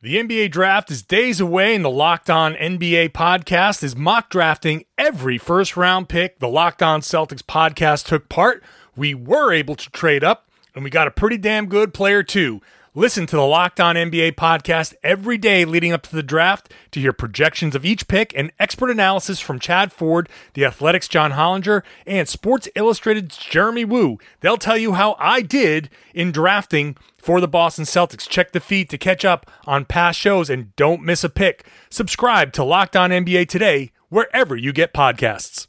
The 0.00 0.14
NBA 0.14 0.52
draft 0.52 0.92
is 0.92 1.02
days 1.02 1.40
away, 1.40 1.74
and 1.74 1.84
the 1.84 1.90
Locked 1.90 2.30
On 2.30 2.54
NBA 2.54 3.08
podcast 3.08 3.82
is 3.82 3.96
mock 3.96 4.30
drafting 4.30 4.84
every 4.96 5.38
first 5.38 5.76
round 5.76 6.08
pick. 6.08 6.38
The 6.38 6.46
Locked 6.46 6.84
On 6.84 7.00
Celtics 7.00 7.42
podcast 7.42 8.06
took 8.06 8.28
part. 8.28 8.62
We 8.94 9.12
were 9.12 9.52
able 9.52 9.74
to 9.74 9.90
trade 9.90 10.22
up, 10.22 10.48
and 10.72 10.84
we 10.84 10.90
got 10.90 11.08
a 11.08 11.10
pretty 11.10 11.36
damn 11.36 11.66
good 11.66 11.92
player, 11.92 12.22
too. 12.22 12.60
Listen 12.98 13.26
to 13.26 13.36
the 13.36 13.46
Locked 13.46 13.78
On 13.78 13.94
NBA 13.94 14.32
podcast 14.32 14.92
every 15.04 15.38
day 15.38 15.64
leading 15.64 15.92
up 15.92 16.02
to 16.02 16.16
the 16.16 16.20
draft 16.20 16.74
to 16.90 16.98
hear 16.98 17.12
projections 17.12 17.76
of 17.76 17.84
each 17.84 18.08
pick 18.08 18.36
and 18.36 18.50
expert 18.58 18.90
analysis 18.90 19.38
from 19.38 19.60
Chad 19.60 19.92
Ford, 19.92 20.28
The 20.54 20.64
Athletic's 20.64 21.06
John 21.06 21.30
Hollinger, 21.30 21.82
and 22.08 22.28
Sports 22.28 22.68
Illustrated's 22.74 23.36
Jeremy 23.36 23.84
Woo. 23.84 24.18
They'll 24.40 24.56
tell 24.56 24.76
you 24.76 24.94
how 24.94 25.14
I 25.20 25.42
did 25.42 25.90
in 26.12 26.32
drafting 26.32 26.96
for 27.16 27.40
the 27.40 27.46
Boston 27.46 27.84
Celtics. 27.84 28.28
Check 28.28 28.50
the 28.50 28.58
feed 28.58 28.90
to 28.90 28.98
catch 28.98 29.24
up 29.24 29.48
on 29.64 29.84
past 29.84 30.18
shows 30.18 30.50
and 30.50 30.74
don't 30.74 31.04
miss 31.04 31.22
a 31.22 31.28
pick. 31.28 31.68
Subscribe 31.90 32.52
to 32.54 32.64
Locked 32.64 32.96
On 32.96 33.10
NBA 33.10 33.48
today, 33.48 33.92
wherever 34.08 34.56
you 34.56 34.72
get 34.72 34.92
podcasts. 34.92 35.68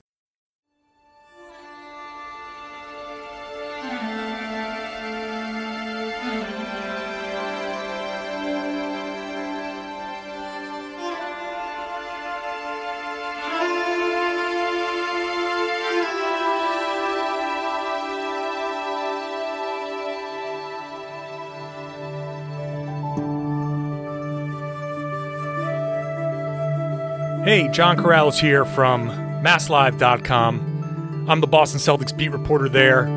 Hey, 27.50 27.68
John 27.68 27.98
Karalis 27.98 28.40
here 28.40 28.64
from 28.64 29.10
MassLive.com. 29.44 31.26
I'm 31.28 31.42
the 31.42 31.48
Boston 31.48 31.80
Celtics 31.80 32.16
beat 32.16 32.30
reporter 32.30 32.70
there 32.70 33.08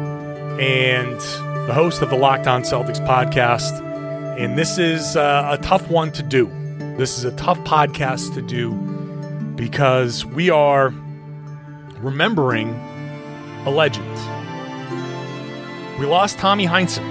and 0.59 1.21
the 1.69 1.75
host 1.75 2.01
of 2.01 2.09
the 2.09 2.17
Locked 2.17 2.47
On 2.47 2.63
Celtics 2.63 3.07
podcast. 3.07 3.79
And 4.39 4.57
this 4.57 4.79
is 4.79 5.19
uh, 5.19 5.49
a 5.51 5.63
tough 5.63 5.87
one 5.91 6.13
to 6.13 6.23
do. 6.23 6.47
This 6.97 7.19
is 7.19 7.25
a 7.25 7.33
tough 7.33 7.59
podcast 7.59 8.33
to 8.33 8.41
do 8.41 8.73
because 9.55 10.25
we 10.25 10.49
are 10.49 10.95
remembering 11.99 12.71
a 13.67 13.71
legend. 13.71 14.17
We 16.01 16.07
lost 16.07 16.39
Tommy 16.39 16.67
Heinsohn 16.67 17.05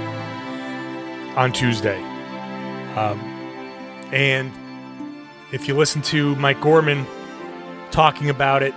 on 1.38 1.52
Tuesday. 1.52 2.02
Um, 2.95 3.19
and 4.11 4.52
if 5.52 5.67
you 5.67 5.75
listen 5.75 6.02
to 6.03 6.35
Mike 6.38 6.61
Gorman 6.61 7.05
talking 7.91 8.30
about 8.30 8.63
it, 8.63 8.73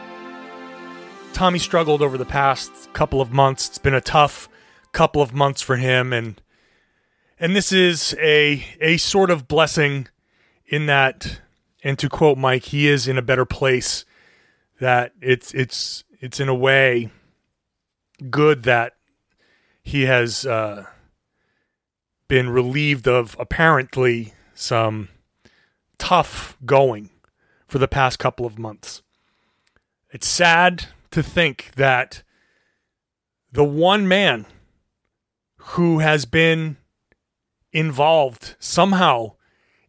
Tommy 1.32 1.58
struggled 1.58 2.02
over 2.02 2.18
the 2.18 2.24
past 2.24 2.70
couple 2.92 3.20
of 3.20 3.32
months. 3.32 3.68
It's 3.68 3.78
been 3.78 3.94
a 3.94 4.00
tough 4.00 4.48
couple 4.92 5.20
of 5.20 5.34
months 5.34 5.60
for 5.60 5.76
him 5.76 6.12
and 6.12 6.40
and 7.40 7.56
this 7.56 7.72
is 7.72 8.14
a 8.20 8.64
a 8.80 8.96
sort 8.96 9.28
of 9.28 9.48
blessing 9.48 10.06
in 10.66 10.86
that 10.86 11.40
and 11.82 11.98
to 11.98 12.08
quote 12.08 12.38
Mike, 12.38 12.64
he 12.66 12.88
is 12.88 13.06
in 13.06 13.18
a 13.18 13.22
better 13.22 13.44
place 13.44 14.04
that 14.80 15.12
it's 15.20 15.52
it's 15.52 16.04
it's 16.20 16.40
in 16.40 16.48
a 16.48 16.54
way 16.54 17.10
good 18.30 18.62
that 18.62 18.94
he 19.82 20.02
has 20.02 20.46
uh, 20.46 20.86
been 22.28 22.48
relieved 22.48 23.06
of 23.06 23.36
apparently 23.38 24.32
some 24.54 25.08
tough 25.98 26.56
going 26.64 27.10
for 27.66 27.78
the 27.78 27.88
past 27.88 28.18
couple 28.18 28.46
of 28.46 28.58
months. 28.58 29.02
It's 30.10 30.26
sad 30.28 30.86
to 31.10 31.22
think 31.22 31.72
that 31.76 32.22
the 33.50 33.64
one 33.64 34.06
man 34.06 34.46
who 35.56 35.98
has 35.98 36.24
been 36.24 36.76
involved 37.72 38.56
somehow 38.58 39.32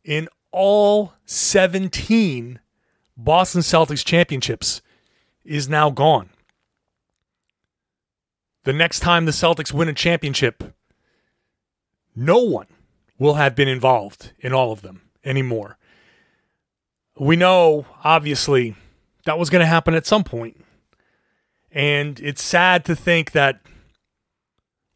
in 0.04 0.28
all 0.52 1.14
17 1.26 2.60
Boston 3.18 3.62
Celtics 3.62 4.04
championships 4.04 4.82
is 5.44 5.70
now 5.70 5.90
gone. 5.90 6.30
The 8.64 8.74
next 8.74 9.02
time 9.02 9.26
the 9.26 9.32
Celtics 9.32 9.72
win 9.72 9.90
a 9.90 9.94
championship, 9.94 10.76
no 12.16 12.40
one 12.40 12.68
will 13.20 13.36
have 13.36 13.56
been 13.56 13.68
involved 13.68 14.32
in 14.40 14.54
all 14.54 14.72
of 14.72 14.82
them 14.82 15.02
anymore 15.24 15.78
we 17.18 17.36
know, 17.36 17.86
obviously, 18.04 18.76
that 19.26 19.40
was 19.40 19.50
going 19.50 19.62
to 19.62 19.66
happen 19.66 19.94
at 19.94 20.06
some 20.06 20.24
point. 20.24 20.64
And 21.72 22.20
it's 22.20 22.42
sad 22.42 22.86
to 22.86 22.96
think 22.96 23.32
that 23.32 23.62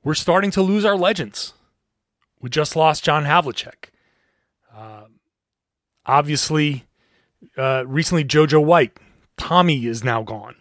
we're 0.04 0.14
starting 0.14 0.52
to 0.52 0.62
lose 0.62 0.86
our 0.86 0.96
legends. 0.96 1.54
We 2.42 2.50
just 2.50 2.76
lost 2.76 3.04
John 3.04 3.26
Havlicek. 3.26 3.90
Uh, 4.74 5.06
obviously, 6.06 6.86
uh, 7.58 7.84
recently, 7.86 8.24
JoJo 8.24 8.64
White. 8.64 8.98
Tommy 9.38 9.86
is 9.86 10.04
now 10.04 10.24
gone. 10.24 10.56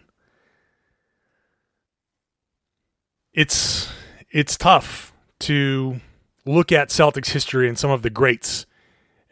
It's 3.33 3.89
it's 4.31 4.57
tough 4.57 5.13
to 5.41 6.01
look 6.45 6.71
at 6.71 6.89
Celtics 6.89 7.29
history 7.29 7.67
and 7.67 7.77
some 7.77 7.91
of 7.91 8.01
the 8.01 8.09
greats 8.09 8.65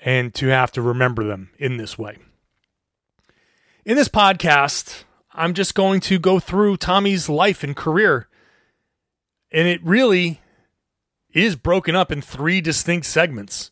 and 0.07 0.33
to 0.33 0.47
have 0.47 0.71
to 0.71 0.81
remember 0.81 1.25
them 1.25 1.49
in 1.59 1.75
this 1.75 1.97
way. 1.97 2.17
In 3.83 3.97
this 3.97 4.07
podcast, 4.07 5.03
I'm 5.33 5.53
just 5.53 5.75
going 5.75 5.99
to 5.99 6.17
go 6.17 6.39
through 6.39 6.77
Tommy's 6.77 7.27
life 7.27 7.61
and 7.61 7.75
career. 7.75 8.29
And 9.51 9.67
it 9.67 9.83
really 9.83 10.39
is 11.33 11.57
broken 11.57 11.93
up 11.93 12.09
in 12.09 12.21
three 12.21 12.61
distinct 12.61 13.05
segments. 13.05 13.69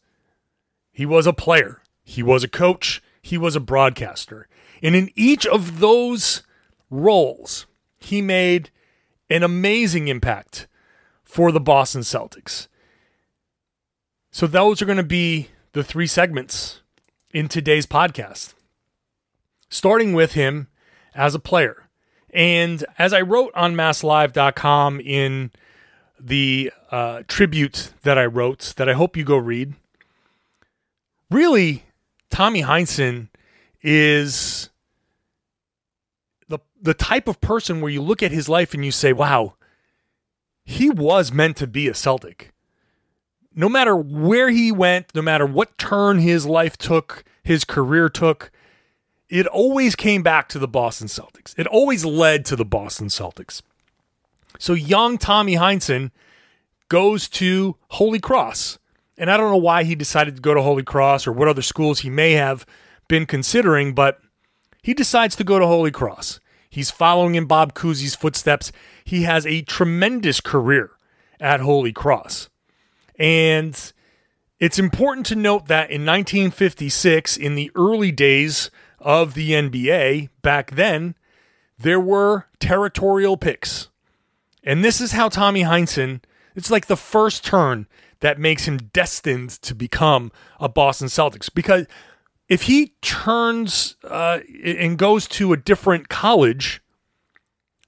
He 0.91 1.06
was 1.06 1.25
a 1.25 1.31
player, 1.31 1.81
he 2.03 2.22
was 2.22 2.44
a 2.44 2.50
coach, 2.50 3.01
he 3.22 3.38
was 3.38 3.56
a 3.56 3.62
broadcaster. 3.62 4.50
And 4.84 4.94
in 4.94 5.12
each 5.16 5.47
of 5.47 5.79
those 5.79 6.44
roles, 6.90 7.66
he 7.95 8.22
made 8.22 8.72
an 9.29 9.41
amazing 9.41 10.09
impact 10.09 10.68
for 11.24 11.53
the 11.53 11.62
Boston 11.62 12.01
Celtics. 12.01 12.68
So, 14.31 14.47
those 14.47 14.81
are 14.81 14.85
going 14.85 14.97
to 14.97 15.03
be 15.03 15.47
the 15.75 15.84
three 15.84 16.08
segments 16.08 16.80
in 17.34 17.50
today's 17.50 17.86
podcast, 17.86 18.53
starting 19.68 20.13
with 20.13 20.31
him 20.31 20.69
as 21.13 21.36
a 21.36 21.40
player. 21.40 21.90
And 22.30 22.86
as 22.97 23.12
I 23.12 23.19
wrote 23.19 23.52
on 23.56 23.75
masslive.com 23.75 25.02
in 25.02 25.52
the 26.18 26.72
uh, 26.91 27.24
tribute 27.28 27.91
that 28.03 28.18
I 28.18 28.25
wrote, 28.25 28.74
that 28.78 28.88
I 28.88 28.94
hope 28.94 29.18
you 29.18 29.25
go 29.25 29.36
read, 29.36 29.74
really, 31.30 31.84
Tommy 32.30 32.62
Heinsohn 32.63 33.28
is 33.81 34.69
the 36.47 36.59
the 36.81 36.94
type 36.94 37.28
of 37.28 37.42
person 37.42 37.81
where 37.81 37.92
you 37.92 38.02
look 38.02 38.24
at 38.24 38.31
his 38.31 38.47
life 38.47 38.74
and 38.74 38.86
you 38.86 38.92
say, 38.92 39.12
"Wow, 39.12 39.56
he 40.63 40.90
was 40.90 41.34
meant 41.34 41.57
to 41.57 41.68
be 41.68 41.90
a 41.90 41.94
Celtic." 41.94 42.54
No 43.55 43.69
matter 43.69 43.95
where 43.95 44.49
he 44.49 44.71
went, 44.71 45.16
no 45.16 45.21
matter 45.21 45.45
what 45.45 45.77
turn 45.77 46.19
his 46.19 46.45
life 46.45 46.77
took, 46.77 47.23
his 47.43 47.63
career 47.63 48.09
took, 48.09 48.51
it 49.29 49.47
always 49.47 49.95
came 49.95 50.21
back 50.21 50.49
to 50.49 50.59
the 50.59 50.67
Boston 50.67 51.07
Celtics. 51.07 51.57
It 51.57 51.65
always 51.67 52.05
led 52.05 52.45
to 52.45 52.55
the 52.55 52.65
Boston 52.65 53.07
Celtics. 53.07 53.61
So 54.59 54.73
young 54.73 55.17
Tommy 55.17 55.55
Heinsohn 55.55 56.11
goes 56.89 57.27
to 57.29 57.77
Holy 57.89 58.19
Cross. 58.19 58.77
And 59.17 59.31
I 59.31 59.38
don't 59.38 59.51
know 59.51 59.57
why 59.57 59.83
he 59.83 59.95
decided 59.95 60.35
to 60.35 60.41
go 60.41 60.53
to 60.53 60.62
Holy 60.62 60.83
Cross 60.83 61.25
or 61.25 61.31
what 61.31 61.47
other 61.47 61.62
schools 61.62 62.00
he 62.00 62.09
may 62.09 62.33
have 62.33 62.65
been 63.07 63.25
considering, 63.25 63.94
but 63.94 64.19
he 64.83 64.94
decides 64.94 65.35
to 65.38 65.44
go 65.44 65.57
to 65.57 65.65
Holy 65.65 65.91
Cross. 65.91 66.39
He's 66.69 66.91
following 66.91 67.35
in 67.35 67.45
Bob 67.45 67.74
Cousy's 67.74 68.15
footsteps. 68.15 68.74
He 69.06 69.24
has 69.24 69.45
a 69.45 69.62
tremendous 69.62 70.41
career 70.41 70.91
at 71.39 71.62
Holy 71.62 71.94
Cross. 71.94 72.50
And 73.17 73.94
it's 74.59 74.79
important 74.79 75.25
to 75.27 75.35
note 75.35 75.67
that 75.67 75.89
in 75.89 76.06
1956, 76.06 77.38
in 77.38 77.56
the 77.56 77.71
early 77.75 78.12
days 78.12 78.71
of 79.00 79.33
the 79.33 79.51
NBA, 79.51 80.29
back 80.41 80.71
then, 80.71 81.15
there 81.77 82.00
were 82.00 82.47
territorial 82.59 83.38
picks. 83.38 83.89
And 84.63 84.83
this 84.83 85.01
is 85.01 85.12
how 85.12 85.29
Tommy 85.29 85.63
Heinsohn, 85.63 86.21
it's 86.56 86.71
like 86.71 86.88
the 86.88 86.97
first 86.97 87.45
turn 87.45 87.88
that 88.21 88.39
makes 88.39 88.67
him 88.67 88.77
destined 88.94 89.50
to 89.61 89.75
become 89.75 90.31
a 90.59 90.69
Boston 90.69 91.07
Celtics. 91.07 91.53
Because 91.53 91.85
if 92.47 92.63
he 92.63 92.94
turns 93.01 93.97
uh, 94.03 94.39
and 94.63 94.97
goes 94.97 95.27
to 95.27 95.53
a 95.53 95.57
different 95.57 96.09
college, 96.09 96.81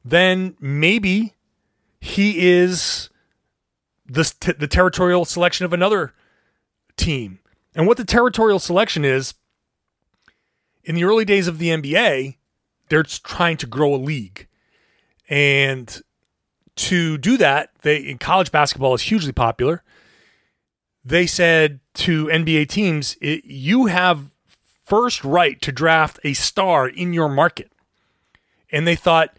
then 0.04 0.56
maybe 0.60 1.34
he 2.00 2.48
is 2.48 3.10
the, 4.08 4.56
the 4.58 4.68
territorial 4.68 5.26
selection 5.26 5.66
of 5.66 5.74
another 5.74 6.14
team. 6.96 7.40
And 7.76 7.88
what 7.88 7.98
the 7.98 8.06
territorial 8.06 8.60
selection 8.60 9.06
is, 9.06 9.34
in 10.84 10.96
the 10.96 11.04
early 11.04 11.26
days 11.26 11.48
of 11.48 11.58
the 11.58 11.70
NBA, 11.70 12.38
they're 12.90 13.04
trying 13.04 13.58
to 13.58 13.68
grow 13.68 13.94
a 13.94 13.98
league. 13.98 14.48
And 15.30 16.02
to 16.78 17.18
do 17.18 17.38
that, 17.38 17.72
they 17.82 17.98
in 17.98 18.18
college 18.18 18.52
basketball 18.52 18.94
is 18.94 19.02
hugely 19.02 19.34
popular. 19.34 19.84
They 21.04 21.28
said 21.28 21.80
to 21.96 22.26
NBA 22.26 22.70
teams, 22.70 23.18
you 23.22 23.88
have 23.88 24.30
first 24.86 25.24
right 25.24 25.62
to 25.62 25.72
draft 25.72 26.20
a 26.24 26.34
star 26.34 26.88
in 26.88 27.14
your 27.14 27.30
market. 27.30 27.72
And 28.72 28.88
they 28.88 28.96
thought 28.96 29.38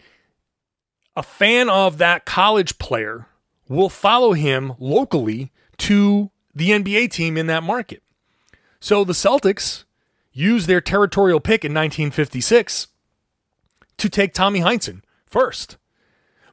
a 1.16 1.22
fan 1.22 1.68
of 1.68 1.98
that 1.98 2.24
college 2.24 2.78
player 2.78 3.27
will 3.68 3.88
follow 3.88 4.32
him 4.32 4.74
locally 4.78 5.52
to 5.78 6.30
the 6.54 6.70
NBA 6.70 7.10
team 7.10 7.36
in 7.36 7.46
that 7.46 7.62
market. 7.62 8.02
So 8.80 9.04
the 9.04 9.12
Celtics 9.12 9.84
used 10.32 10.66
their 10.66 10.80
territorial 10.80 11.40
pick 11.40 11.64
in 11.64 11.72
1956 11.72 12.88
to 13.98 14.08
take 14.08 14.32
Tommy 14.32 14.60
Heinsohn 14.60 15.02
first 15.26 15.76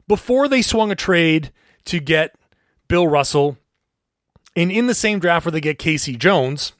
before 0.08 0.48
they 0.48 0.62
swung 0.62 0.90
a 0.90 0.96
trade 0.96 1.52
to 1.84 2.00
get 2.00 2.34
Bill 2.88 3.06
Russell. 3.06 3.56
And 4.54 4.70
in 4.72 4.86
the 4.86 4.94
same 4.94 5.18
draft 5.18 5.46
where 5.46 5.52
they 5.52 5.60
get 5.60 5.78
K.C. 5.78 6.16
Jones, 6.16 6.72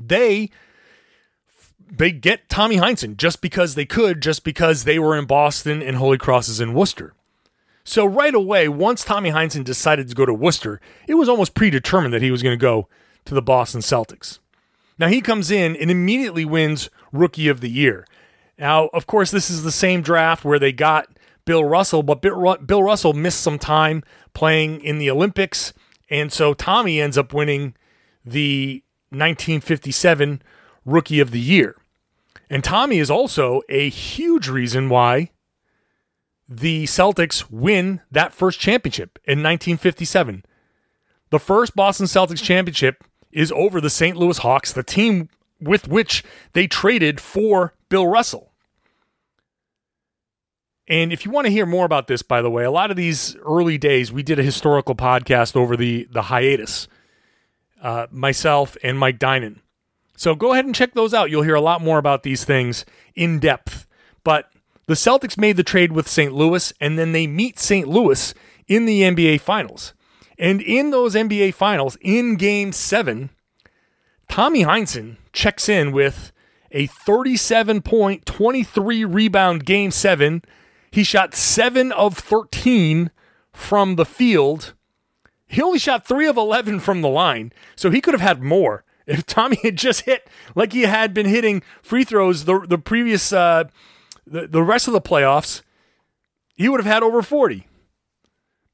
they 0.00 0.50
they 1.88 2.10
get 2.10 2.48
Tommy 2.48 2.76
Heinsohn 2.76 3.16
just 3.16 3.40
because 3.40 3.74
they 3.74 3.86
could, 3.86 4.20
just 4.20 4.42
because 4.44 4.84
they 4.84 4.98
were 4.98 5.16
in 5.16 5.24
Boston 5.24 5.82
and 5.82 5.96
Holy 5.96 6.18
Cross 6.18 6.48
is 6.48 6.60
in 6.60 6.74
Worcester. 6.74 7.14
So 7.88 8.04
right 8.04 8.34
away, 8.34 8.68
once 8.68 9.04
Tommy 9.04 9.30
Heinsohn 9.30 9.62
decided 9.62 10.08
to 10.08 10.14
go 10.16 10.26
to 10.26 10.34
Worcester, 10.34 10.80
it 11.06 11.14
was 11.14 11.28
almost 11.28 11.54
predetermined 11.54 12.12
that 12.12 12.20
he 12.20 12.32
was 12.32 12.42
going 12.42 12.52
to 12.58 12.60
go 12.60 12.88
to 13.26 13.32
the 13.34 13.40
Boston 13.40 13.80
Celtics. 13.80 14.40
Now 14.98 15.06
he 15.06 15.20
comes 15.20 15.52
in 15.52 15.76
and 15.76 15.88
immediately 15.88 16.44
wins 16.44 16.90
Rookie 17.12 17.46
of 17.46 17.60
the 17.60 17.70
Year. 17.70 18.04
Now, 18.58 18.88
of 18.88 19.06
course, 19.06 19.30
this 19.30 19.50
is 19.50 19.62
the 19.62 19.70
same 19.70 20.02
draft 20.02 20.44
where 20.44 20.58
they 20.58 20.72
got 20.72 21.06
Bill 21.44 21.64
Russell, 21.64 22.02
but 22.02 22.20
Bill 22.20 22.82
Russell 22.82 23.12
missed 23.12 23.40
some 23.40 23.58
time 23.58 24.02
playing 24.34 24.80
in 24.80 24.98
the 24.98 25.08
Olympics, 25.08 25.72
and 26.10 26.32
so 26.32 26.54
Tommy 26.54 27.00
ends 27.00 27.16
up 27.16 27.32
winning 27.32 27.74
the 28.24 28.82
1957 29.10 30.42
Rookie 30.84 31.20
of 31.20 31.30
the 31.30 31.40
Year. 31.40 31.76
And 32.50 32.64
Tommy 32.64 32.98
is 32.98 33.10
also 33.10 33.62
a 33.68 33.88
huge 33.88 34.48
reason 34.48 34.88
why 34.88 35.30
the 36.48 36.84
Celtics 36.84 37.50
win 37.50 38.00
that 38.10 38.32
first 38.32 38.60
championship 38.60 39.18
in 39.24 39.42
1957. 39.42 40.44
The 41.30 41.38
first 41.40 41.74
Boston 41.74 42.06
Celtics 42.06 42.42
championship 42.42 43.02
is 43.32 43.50
over 43.52 43.80
the 43.80 43.90
St. 43.90 44.16
Louis 44.16 44.38
Hawks, 44.38 44.72
the 44.72 44.82
team 44.82 45.28
with 45.60 45.88
which 45.88 46.22
they 46.52 46.66
traded 46.66 47.20
for 47.20 47.74
Bill 47.88 48.06
Russell. 48.06 48.52
And 50.88 51.12
if 51.12 51.24
you 51.24 51.32
want 51.32 51.46
to 51.46 51.50
hear 51.50 51.66
more 51.66 51.84
about 51.84 52.06
this, 52.06 52.22
by 52.22 52.42
the 52.42 52.50
way, 52.50 52.64
a 52.64 52.70
lot 52.70 52.90
of 52.90 52.96
these 52.96 53.34
early 53.44 53.76
days, 53.76 54.12
we 54.12 54.22
did 54.22 54.38
a 54.38 54.42
historical 54.42 54.94
podcast 54.94 55.56
over 55.56 55.76
the, 55.76 56.06
the 56.12 56.22
hiatus, 56.22 56.86
uh, 57.82 58.06
myself 58.10 58.76
and 58.84 58.98
Mike 58.98 59.18
Dinan. 59.18 59.62
So 60.16 60.34
go 60.34 60.52
ahead 60.52 60.64
and 60.64 60.74
check 60.74 60.94
those 60.94 61.12
out. 61.12 61.28
You'll 61.28 61.42
hear 61.42 61.56
a 61.56 61.60
lot 61.60 61.82
more 61.82 61.98
about 61.98 62.22
these 62.22 62.44
things 62.44 62.84
in 63.14 63.40
depth. 63.40 63.86
But 64.22 64.50
the 64.86 64.94
Celtics 64.94 65.38
made 65.38 65.56
the 65.56 65.62
trade 65.62 65.92
with 65.92 66.08
St. 66.08 66.32
Louis, 66.32 66.72
and 66.80 66.98
then 66.98 67.12
they 67.12 67.26
meet 67.26 67.58
St. 67.58 67.88
Louis 67.88 68.34
in 68.66 68.86
the 68.86 69.02
NBA 69.02 69.40
Finals. 69.40 69.94
And 70.38 70.60
in 70.60 70.90
those 70.90 71.14
NBA 71.14 71.54
Finals, 71.54 71.96
in 72.00 72.36
game 72.36 72.72
seven, 72.72 73.30
Tommy 74.28 74.64
Heinsohn 74.64 75.16
checks 75.32 75.68
in 75.68 75.92
with 75.92 76.32
a 76.72 76.86
37 76.86 77.82
point, 77.82 78.26
23 78.26 79.04
rebound 79.04 79.64
game 79.64 79.90
seven 79.90 80.42
he 80.96 81.04
shot 81.04 81.34
seven 81.34 81.92
of 81.92 82.16
13 82.16 83.10
from 83.52 83.96
the 83.96 84.06
field. 84.06 84.72
He 85.46 85.60
only 85.60 85.78
shot 85.78 86.06
three 86.06 86.26
of 86.26 86.38
11 86.38 86.80
from 86.80 87.02
the 87.02 87.08
line, 87.10 87.52
so 87.74 87.90
he 87.90 88.00
could 88.00 88.14
have 88.14 88.22
had 88.22 88.42
more. 88.42 88.82
If 89.06 89.26
Tommy 89.26 89.58
had 89.62 89.76
just 89.76 90.00
hit 90.06 90.26
like 90.54 90.72
he 90.72 90.82
had 90.82 91.12
been 91.12 91.26
hitting 91.26 91.62
free 91.82 92.04
throws 92.04 92.46
the, 92.46 92.60
the 92.66 92.78
previous, 92.78 93.30
uh, 93.30 93.64
the, 94.26 94.46
the 94.46 94.62
rest 94.62 94.86
of 94.86 94.92
the 94.92 95.00
playoffs, 95.00 95.62
he 96.54 96.68
would 96.68 96.80
have 96.80 96.92
had 96.92 97.02
over 97.02 97.22
40. 97.22 97.66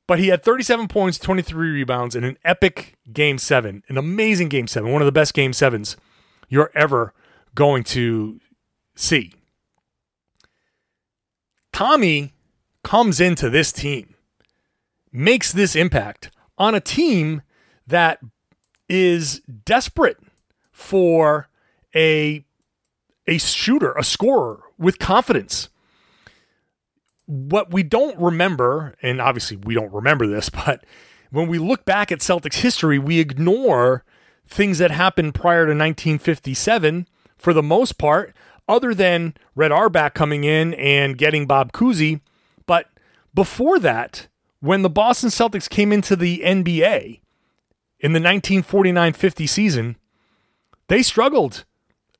But 0.06 0.18
he 0.18 0.28
had 0.28 0.42
37 0.42 0.88
points, 0.88 1.18
23 1.18 1.70
rebounds, 1.70 2.16
in 2.16 2.24
an 2.24 2.36
epic 2.44 2.96
game 3.12 3.38
seven, 3.38 3.82
an 3.88 3.96
amazing 3.96 4.48
game 4.48 4.66
seven, 4.66 4.92
one 4.92 5.02
of 5.02 5.06
the 5.06 5.12
best 5.12 5.32
game 5.32 5.52
sevens 5.52 5.96
you're 6.48 6.70
ever 6.74 7.14
going 7.54 7.84
to 7.84 8.40
see. 8.94 9.32
Tommy 11.72 12.34
comes 12.84 13.20
into 13.20 13.48
this 13.48 13.72
team, 13.72 14.14
makes 15.10 15.52
this 15.52 15.74
impact 15.74 16.30
on 16.58 16.74
a 16.74 16.80
team 16.80 17.42
that 17.86 18.20
is 18.88 19.40
desperate 19.64 20.18
for 20.70 21.48
a 21.94 22.44
a 23.26 23.38
shooter, 23.38 23.92
a 23.92 24.02
scorer 24.02 24.64
with 24.82 24.98
confidence. 24.98 25.68
What 27.26 27.72
we 27.72 27.82
don't 27.82 28.18
remember, 28.18 28.94
and 29.00 29.20
obviously 29.20 29.56
we 29.56 29.74
don't 29.74 29.92
remember 29.92 30.26
this, 30.26 30.48
but 30.66 30.84
when 31.30 31.48
we 31.48 31.58
look 31.58 31.84
back 31.84 32.12
at 32.12 32.18
Celtics 32.18 32.56
history, 32.56 32.98
we 32.98 33.18
ignore 33.18 34.04
things 34.46 34.78
that 34.78 34.90
happened 34.90 35.34
prior 35.34 35.64
to 35.64 35.70
1957 35.70 37.08
for 37.38 37.54
the 37.54 37.62
most 37.62 37.96
part 37.96 38.34
other 38.68 38.94
than 38.94 39.34
Red 39.54 39.72
Auerbach 39.72 40.14
coming 40.14 40.44
in 40.44 40.74
and 40.74 41.18
getting 41.18 41.46
Bob 41.46 41.72
Cousy. 41.72 42.20
But 42.66 42.86
before 43.34 43.78
that, 43.78 44.28
when 44.60 44.82
the 44.82 44.90
Boston 44.90 45.30
Celtics 45.30 45.68
came 45.68 45.92
into 45.92 46.14
the 46.14 46.40
NBA 46.44 47.20
in 47.98 48.12
the 48.12 48.20
1949 48.20 49.12
50 49.12 49.46
season, 49.46 49.96
they 50.88 51.02
struggled. 51.02 51.64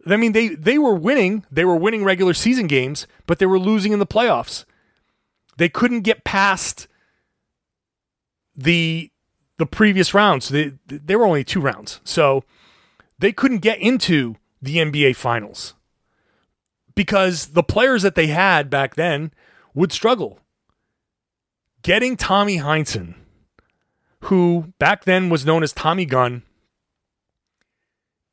I 0.06 0.16
mean, 0.16 0.32
they, 0.32 0.48
they 0.48 0.78
were 0.78 0.94
winning. 0.94 1.44
They 1.50 1.64
were 1.64 1.76
winning 1.76 2.04
regular 2.04 2.34
season 2.34 2.66
games, 2.66 3.06
but 3.26 3.38
they 3.38 3.46
were 3.46 3.58
losing 3.58 3.92
in 3.92 3.98
the 3.98 4.06
playoffs. 4.06 4.64
They 5.56 5.68
couldn't 5.68 6.00
get 6.00 6.24
past 6.24 6.88
the 8.56 9.10
the 9.58 9.66
previous 9.66 10.12
rounds. 10.12 10.48
They, 10.48 10.72
they 10.86 11.14
were 11.14 11.26
only 11.26 11.44
two 11.44 11.60
rounds. 11.60 12.00
So 12.02 12.42
they 13.18 13.30
couldn't 13.30 13.58
get 13.58 13.78
into 13.78 14.36
the 14.60 14.78
NBA 14.78 15.14
Finals 15.14 15.74
because 16.94 17.48
the 17.48 17.62
players 17.62 18.02
that 18.02 18.14
they 18.14 18.26
had 18.26 18.70
back 18.70 18.96
then 18.96 19.32
would 19.74 19.92
struggle. 19.92 20.40
Getting 21.82 22.16
Tommy 22.16 22.58
Heinsohn, 22.58 23.14
who 24.22 24.72
back 24.78 25.04
then 25.04 25.30
was 25.30 25.46
known 25.46 25.62
as 25.62 25.72
Tommy 25.72 26.06
Gun, 26.06 26.42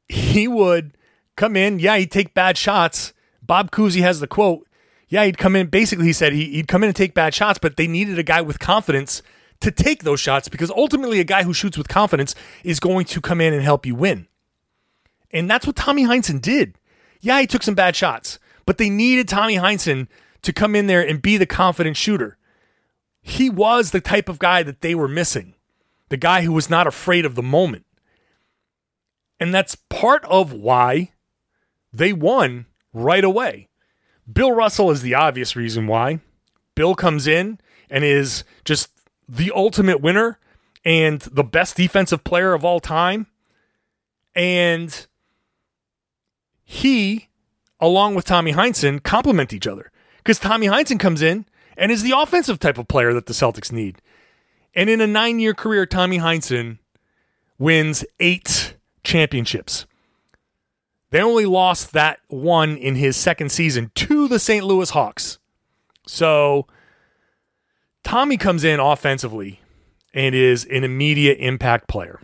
he 0.08 0.48
would 0.48 0.98
come 1.40 1.56
in. 1.56 1.80
Yeah, 1.80 1.98
he'd 1.98 2.12
take 2.12 2.34
bad 2.34 2.58
shots. 2.58 3.14
Bob 3.42 3.72
Cousy 3.72 4.02
has 4.02 4.20
the 4.20 4.28
quote. 4.28 4.68
Yeah, 5.08 5.26
he'd 5.26 5.40
come 5.40 5.56
in. 5.56 5.68
Basically, 5.68 6.06
he 6.06 6.14
said 6.14 6.34
he'd 6.34 6.68
come 6.68 6.84
in 6.84 6.90
and 6.90 6.96
take 6.96 7.16
bad 7.16 7.34
shots, 7.34 7.58
but 7.58 7.78
they 7.78 7.88
needed 7.88 8.20
a 8.20 8.24
guy 8.24 8.42
with 8.42 8.60
confidence 8.60 9.24
to 9.62 9.72
take 9.72 10.04
those 10.04 10.20
shots 10.20 10.48
because 10.48 10.70
ultimately, 10.70 11.20
a 11.20 11.24
guy 11.24 11.44
who 11.44 11.54
shoots 11.54 11.78
with 11.78 11.88
confidence 11.88 12.36
is 12.64 12.80
going 12.80 13.06
to 13.06 13.22
come 13.22 13.42
in 13.42 13.54
and 13.54 13.64
help 13.64 13.86
you 13.86 13.96
win. 13.96 14.28
And 15.32 15.50
that's 15.50 15.66
what 15.66 15.76
Tommy 15.76 16.06
Heinsohn 16.06 16.42
did. 16.42 16.76
Yeah, 17.22 17.40
he 17.40 17.48
took 17.48 17.64
some 17.64 17.76
bad 17.76 17.96
shots, 17.96 18.38
but 18.66 18.78
they 18.78 18.90
needed 18.90 19.28
Tommy 19.28 19.56
Heinsohn 19.56 20.08
to 20.44 20.54
come 20.54 20.76
in 20.76 20.88
there 20.88 21.06
and 21.06 21.22
be 21.22 21.38
the 21.38 21.46
confident 21.46 21.98
shooter. 21.98 22.38
He 23.22 23.50
was 23.50 23.92
the 23.92 24.02
type 24.02 24.30
of 24.30 24.40
guy 24.40 24.64
that 24.64 24.82
they 24.82 24.96
were 24.96 25.08
missing, 25.08 25.56
the 26.10 26.18
guy 26.18 26.44
who 26.44 26.54
was 26.54 26.70
not 26.70 26.88
afraid 26.88 27.26
of 27.26 27.36
the 27.36 27.44
moment. 27.44 27.86
And 29.40 29.54
that's 29.54 29.76
part 29.76 30.24
of 30.26 30.54
why 30.54 31.12
they 31.92 32.14
won 32.14 32.66
right 32.94 33.24
away. 33.24 33.68
Bill 34.32 34.52
Russell 34.52 34.92
is 34.92 35.02
the 35.02 35.16
obvious 35.16 35.56
reason 35.56 35.88
why. 35.88 36.20
Bill 36.76 36.96
comes 36.96 37.28
in 37.28 37.60
and 37.90 38.04
is 38.04 38.44
just 38.64 38.92
the 39.28 39.52
ultimate 39.56 40.02
winner 40.02 40.40
and 40.86 41.22
the 41.22 41.44
best 41.44 41.76
defensive 41.76 42.24
player 42.24 42.54
of 42.54 42.64
all 42.64 42.80
time. 42.80 43.28
And 44.36 45.08
he 46.64 47.30
along 47.80 48.16
with 48.16 48.26
Tommy 48.26 48.54
Heinsohn, 48.54 49.02
complement 49.04 49.54
each 49.54 49.68
other. 49.68 49.92
Because 50.18 50.40
Tommy 50.40 50.68
Heinsohn 50.68 51.00
comes 51.00 51.22
in 51.22 51.46
and 51.78 51.92
is 51.92 52.04
the 52.04 52.14
offensive 52.18 52.60
type 52.60 52.78
of 52.78 52.88
player 52.88 53.14
that 53.14 53.26
the 53.26 53.34
Celtics 53.34 53.72
need. 53.72 54.02
And 54.76 54.90
in 54.90 55.02
a 55.02 55.08
nine 55.08 55.40
year 55.40 55.54
career, 55.54 55.86
Tommy 55.86 56.20
Heinsohn 56.20 56.80
wins 57.58 58.06
eight 58.20 58.76
championships. 59.04 59.86
They 61.12 61.22
only 61.22 61.46
lost 61.46 61.94
that 61.94 62.20
one 62.28 62.78
in 62.78 62.96
his 62.96 63.18
second 63.18 63.52
season 63.52 63.92
to 63.96 64.28
the 64.28 64.40
St. 64.40 64.64
Louis 64.64 64.92
Hawks. 64.92 65.40
So 66.06 66.68
Tommy 68.04 68.38
comes 68.38 68.64
in 68.64 68.80
offensively 68.80 69.60
and 70.14 70.36
is 70.36 70.66
an 70.66 70.84
immediate 70.84 71.38
impact 71.40 71.88
player. 71.88 72.20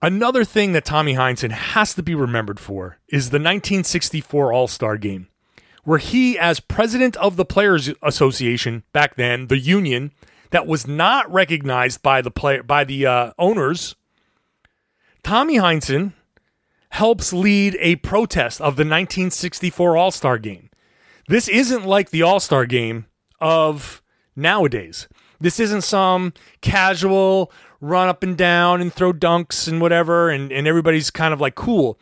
Another 0.00 0.44
thing 0.44 0.72
that 0.72 0.84
Tommy 0.84 1.14
Heinsohn 1.14 1.52
has 1.52 1.94
to 1.94 2.02
be 2.02 2.14
remembered 2.14 2.58
for 2.58 2.98
is 3.08 3.30
the 3.30 3.36
1964 3.36 4.52
All 4.52 4.66
Star 4.66 4.96
game, 4.96 5.28
where 5.84 5.98
he, 5.98 6.36
as 6.36 6.58
president 6.58 7.16
of 7.16 7.36
the 7.36 7.44
Players 7.44 7.90
Association 8.02 8.82
back 8.92 9.14
then, 9.14 9.46
the 9.46 9.58
union 9.58 10.10
that 10.50 10.66
was 10.66 10.88
not 10.88 11.32
recognized 11.32 12.02
by 12.02 12.20
the 12.20 12.32
play 12.32 12.60
by 12.60 12.82
the 12.82 13.06
uh, 13.06 13.32
owners, 13.38 13.94
Tommy 15.22 15.56
Heinsohn 15.56 16.14
helps 16.92 17.32
lead 17.32 17.76
a 17.80 17.96
protest 17.96 18.60
of 18.60 18.76
the 18.76 18.82
1964 18.82 19.96
All 19.96 20.10
Star 20.10 20.38
game. 20.38 20.70
This 21.28 21.48
isn't 21.48 21.86
like 21.86 22.10
the 22.10 22.22
All 22.22 22.38
Star 22.38 22.66
game 22.66 23.06
of 23.40 24.02
nowadays. 24.36 25.08
This 25.40 25.58
isn't 25.58 25.82
some 25.82 26.34
casual 26.60 27.50
run 27.80 28.08
up 28.08 28.22
and 28.22 28.36
down 28.36 28.80
and 28.80 28.92
throw 28.92 29.12
dunks 29.12 29.66
and 29.66 29.80
whatever, 29.80 30.28
and, 30.30 30.52
and 30.52 30.68
everybody's 30.68 31.10
kind 31.10 31.34
of 31.34 31.40
like 31.40 31.54
cool. 31.54 31.98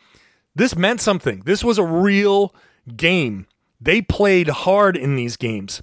This 0.53 0.75
meant 0.75 1.01
something. 1.01 1.41
This 1.45 1.63
was 1.63 1.77
a 1.77 1.83
real 1.83 2.53
game. 2.95 3.47
They 3.79 4.01
played 4.01 4.49
hard 4.49 4.97
in 4.97 5.15
these 5.15 5.37
games. 5.37 5.81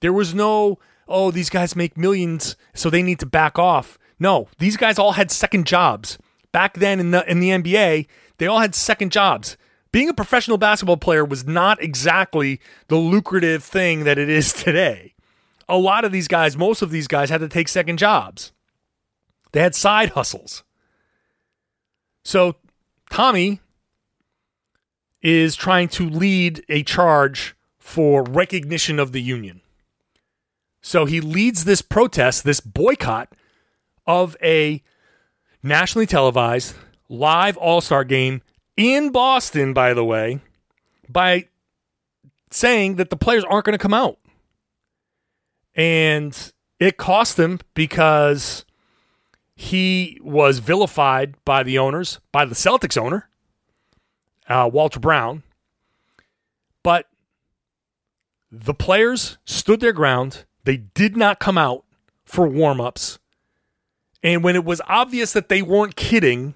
There 0.00 0.12
was 0.12 0.34
no, 0.34 0.78
oh, 1.08 1.30
these 1.30 1.50
guys 1.50 1.74
make 1.74 1.96
millions, 1.96 2.56
so 2.74 2.90
they 2.90 3.02
need 3.02 3.18
to 3.20 3.26
back 3.26 3.58
off. 3.58 3.98
No, 4.18 4.48
these 4.58 4.76
guys 4.76 4.98
all 4.98 5.12
had 5.12 5.30
second 5.30 5.66
jobs. 5.66 6.18
Back 6.52 6.74
then 6.74 7.00
in 7.00 7.10
the 7.10 7.28
in 7.28 7.40
the 7.40 7.48
NBA, 7.48 8.06
they 8.38 8.46
all 8.46 8.60
had 8.60 8.74
second 8.74 9.12
jobs. 9.12 9.56
Being 9.92 10.08
a 10.08 10.14
professional 10.14 10.58
basketball 10.58 10.96
player 10.96 11.24
was 11.24 11.46
not 11.46 11.82
exactly 11.82 12.60
the 12.88 12.96
lucrative 12.96 13.62
thing 13.62 14.04
that 14.04 14.18
it 14.18 14.28
is 14.28 14.52
today. 14.64 15.14
A 15.68 15.78
lot 15.78 16.04
of 16.04 16.12
these 16.12 16.28
guys, 16.28 16.56
most 16.56 16.82
of 16.82 16.90
these 16.90 17.06
guys 17.06 17.30
had 17.30 17.40
to 17.40 17.48
take 17.48 17.68
second 17.68 17.98
jobs. 17.98 18.52
They 19.52 19.60
had 19.60 19.74
side 19.74 20.10
hustles. 20.10 20.64
So 22.24 22.56
Tommy 23.10 23.60
is 25.22 25.54
trying 25.56 25.88
to 25.88 26.08
lead 26.08 26.64
a 26.68 26.82
charge 26.82 27.54
for 27.78 28.24
recognition 28.24 28.98
of 28.98 29.12
the 29.12 29.22
union. 29.22 29.60
So 30.82 31.06
he 31.06 31.20
leads 31.20 31.64
this 31.64 31.80
protest, 31.80 32.44
this 32.44 32.60
boycott 32.60 33.34
of 34.06 34.36
a 34.42 34.82
nationally 35.62 36.06
televised 36.06 36.74
live 37.08 37.56
All 37.56 37.80
Star 37.80 38.04
game 38.04 38.42
in 38.76 39.10
Boston, 39.10 39.72
by 39.72 39.94
the 39.94 40.04
way, 40.04 40.40
by 41.08 41.48
saying 42.50 42.96
that 42.96 43.10
the 43.10 43.16
players 43.16 43.44
aren't 43.44 43.64
going 43.64 43.76
to 43.76 43.82
come 43.82 43.94
out. 43.94 44.18
And 45.74 46.52
it 46.78 46.96
cost 46.96 47.38
him 47.38 47.60
because 47.74 48.64
he 49.56 50.18
was 50.22 50.58
vilified 50.58 51.34
by 51.44 51.62
the 51.62 51.78
owners, 51.78 52.20
by 52.32 52.44
the 52.44 52.54
Celtics 52.54 53.00
owner, 53.00 53.28
uh, 54.48 54.68
Walter 54.72 55.00
Brown. 55.00 55.42
But 56.82 57.08
the 58.50 58.74
players 58.74 59.38
stood 59.44 59.80
their 59.80 59.92
ground. 59.92 60.44
They 60.64 60.76
did 60.76 61.16
not 61.16 61.40
come 61.40 61.58
out 61.58 61.84
for 62.24 62.46
warm-ups. 62.46 63.18
And 64.22 64.42
when 64.42 64.56
it 64.56 64.64
was 64.64 64.80
obvious 64.86 65.32
that 65.32 65.48
they 65.48 65.60
weren't 65.60 65.96
kidding, 65.96 66.54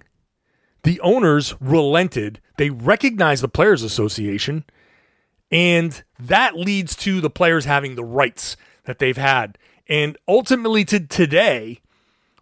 the 0.82 1.00
owners 1.00 1.54
relented. 1.60 2.40
They 2.56 2.70
recognized 2.70 3.42
the 3.42 3.48
Players 3.48 3.82
Association, 3.82 4.64
and 5.50 6.02
that 6.18 6.56
leads 6.56 6.94
to 6.96 7.20
the 7.20 7.30
players 7.30 7.64
having 7.64 7.94
the 7.94 8.04
rights 8.04 8.56
that 8.84 8.98
they've 8.98 9.16
had. 9.16 9.58
And 9.88 10.16
ultimately 10.26 10.84
to 10.86 11.00
today, 11.00 11.80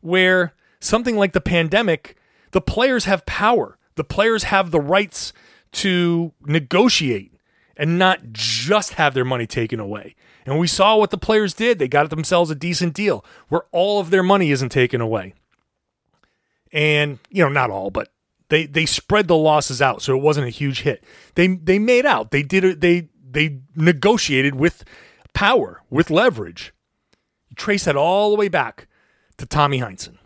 where 0.00 0.54
something 0.80 1.16
like 1.16 1.32
the 1.32 1.40
pandemic, 1.40 2.16
the 2.52 2.60
players 2.60 3.04
have 3.04 3.26
power. 3.26 3.78
The 3.96 4.04
players 4.04 4.44
have 4.44 4.70
the 4.70 4.80
rights 4.80 5.32
to 5.72 6.32
negotiate 6.44 7.32
and 7.76 7.98
not 7.98 8.32
just 8.32 8.94
have 8.94 9.14
their 9.14 9.24
money 9.24 9.46
taken 9.46 9.80
away. 9.80 10.14
And 10.44 10.58
we 10.58 10.66
saw 10.66 10.96
what 10.96 11.10
the 11.10 11.18
players 11.18 11.54
did. 11.54 11.78
They 11.78 11.88
got 11.88 12.08
themselves 12.10 12.50
a 12.50 12.54
decent 12.54 12.94
deal 12.94 13.24
where 13.48 13.64
all 13.72 14.00
of 14.00 14.10
their 14.10 14.22
money 14.22 14.50
isn't 14.50 14.70
taken 14.70 15.00
away. 15.00 15.34
And, 16.72 17.18
you 17.30 17.42
know, 17.42 17.48
not 17.48 17.70
all, 17.70 17.90
but 17.90 18.10
they 18.48 18.66
they 18.66 18.86
spread 18.86 19.28
the 19.28 19.36
losses 19.36 19.82
out 19.82 20.02
so 20.02 20.16
it 20.16 20.22
wasn't 20.22 20.46
a 20.46 20.50
huge 20.50 20.82
hit. 20.82 21.02
They 21.34 21.48
they 21.48 21.78
made 21.78 22.06
out. 22.06 22.30
They 22.30 22.42
did 22.42 22.80
they 22.80 23.08
they 23.28 23.60
negotiated 23.74 24.54
with 24.54 24.84
power, 25.34 25.82
with 25.90 26.10
leverage. 26.10 26.72
You 27.48 27.56
trace 27.56 27.84
that 27.84 27.96
all 27.96 28.30
the 28.30 28.36
way 28.36 28.48
back 28.48 28.88
to 29.38 29.46
Tommy 29.46 29.80
Heinsohn. 29.80 30.18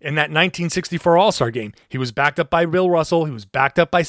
In 0.00 0.14
that 0.14 0.30
1964 0.30 1.16
All 1.16 1.32
Star 1.32 1.50
game, 1.50 1.72
he 1.88 1.98
was 1.98 2.12
backed 2.12 2.38
up 2.38 2.50
by 2.50 2.66
Bill 2.66 2.88
Russell. 2.88 3.24
He 3.24 3.32
was 3.32 3.44
backed 3.44 3.78
up 3.78 3.90
by 3.90 4.04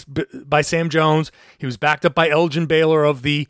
by 0.45 0.61
Sam 0.61 0.89
Jones. 0.89 1.31
He 1.57 1.65
was 1.65 1.77
backed 1.77 2.05
up 2.05 2.13
by 2.13 2.29
Elgin 2.29 2.67
Baylor 2.67 3.03
of 3.03 3.23
the 3.23 3.47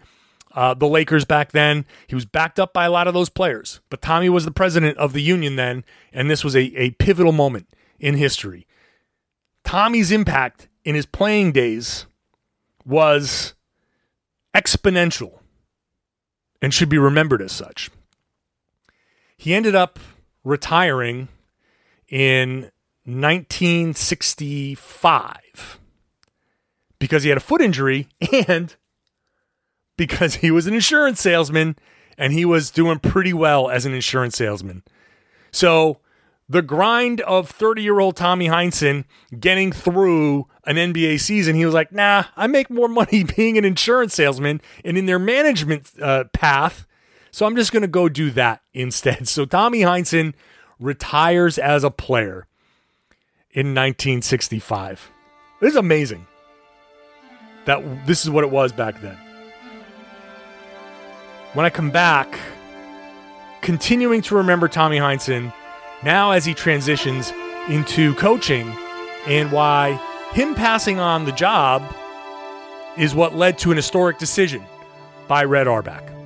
uh, 0.53 0.73
the 0.73 0.87
Lakers 0.87 1.25
back 1.25 1.51
then. 1.51 1.85
He 2.07 2.15
was 2.15 2.25
backed 2.25 2.59
up 2.59 2.73
by 2.73 2.85
a 2.85 2.91
lot 2.91 3.07
of 3.07 3.13
those 3.13 3.29
players. 3.29 3.81
But 3.89 4.01
Tommy 4.01 4.29
was 4.29 4.45
the 4.45 4.51
president 4.51 4.97
of 4.97 5.13
the 5.13 5.21
union 5.21 5.57
then, 5.57 5.83
and 6.13 6.29
this 6.29 6.43
was 6.43 6.55
a, 6.55 6.71
a 6.79 6.91
pivotal 6.91 7.31
moment 7.31 7.67
in 7.99 8.15
history. 8.15 8.65
Tommy's 9.63 10.11
impact 10.11 10.67
in 10.83 10.95
his 10.95 11.05
playing 11.05 11.51
days 11.51 12.07
was 12.85 13.53
exponential 14.55 15.39
and 16.61 16.73
should 16.73 16.89
be 16.89 16.97
remembered 16.97 17.41
as 17.41 17.51
such. 17.51 17.91
He 19.37 19.53
ended 19.53 19.75
up 19.75 19.99
retiring 20.43 21.27
in 22.09 22.71
1965 23.05 25.79
because 26.99 27.23
he 27.23 27.29
had 27.29 27.37
a 27.37 27.41
foot 27.41 27.61
injury 27.61 28.09
and 28.47 28.75
because 29.97 30.35
he 30.35 30.51
was 30.51 30.67
an 30.67 30.73
insurance 30.73 31.21
salesman 31.21 31.77
and 32.17 32.33
he 32.33 32.43
was 32.45 32.71
doing 32.71 32.99
pretty 32.99 33.33
well 33.33 33.69
as 33.69 33.85
an 33.85 33.93
insurance 33.93 34.37
salesman. 34.37 34.83
So, 35.51 35.99
the 36.49 36.61
grind 36.61 37.21
of 37.21 37.49
30 37.49 37.83
year 37.83 37.99
old 37.99 38.15
Tommy 38.15 38.47
Heinsohn 38.47 39.05
getting 39.39 39.71
through 39.71 40.47
an 40.65 40.75
NBA 40.75 41.19
season, 41.19 41.55
he 41.55 41.65
was 41.65 41.75
like, 41.75 41.91
nah, 41.91 42.25
I 42.35 42.47
make 42.47 42.69
more 42.69 42.87
money 42.89 43.23
being 43.23 43.57
an 43.57 43.65
insurance 43.65 44.15
salesman 44.15 44.61
and 44.83 44.97
in 44.97 45.05
their 45.05 45.19
management 45.19 45.91
uh, 46.01 46.25
path 46.33 46.87
so 47.31 47.45
I'm 47.45 47.55
just 47.55 47.71
going 47.71 47.81
to 47.81 47.87
go 47.87 48.09
do 48.09 48.31
that 48.31 48.61
instead. 48.73 49.27
So 49.27 49.45
Tommy 49.45 49.81
Heinsohn 49.81 50.33
retires 50.79 51.57
as 51.57 51.83
a 51.83 51.91
player 51.91 52.47
in 53.51 53.67
1965. 53.67 55.11
This 55.59 55.71
is 55.71 55.75
amazing. 55.75 56.25
That 57.65 58.07
this 58.07 58.23
is 58.23 58.31
what 58.31 58.43
it 58.43 58.51
was 58.51 58.71
back 58.71 59.01
then. 59.01 59.17
When 61.53 61.65
I 61.65 61.69
come 61.69 61.91
back, 61.91 62.39
continuing 63.61 64.21
to 64.23 64.35
remember 64.35 64.67
Tommy 64.67 64.97
Heinsohn 64.97 65.53
now 66.03 66.31
as 66.31 66.45
he 66.45 66.53
transitions 66.53 67.33
into 67.69 68.13
coaching 68.15 68.71
and 69.27 69.51
why 69.51 69.99
him 70.33 70.55
passing 70.55 70.99
on 70.99 71.25
the 71.25 71.31
job 71.31 71.83
is 72.97 73.13
what 73.13 73.35
led 73.35 73.57
to 73.59 73.71
an 73.71 73.77
historic 73.77 74.17
decision 74.17 74.63
by 75.27 75.43
Red 75.43 75.67
Auerbach. 75.67 76.18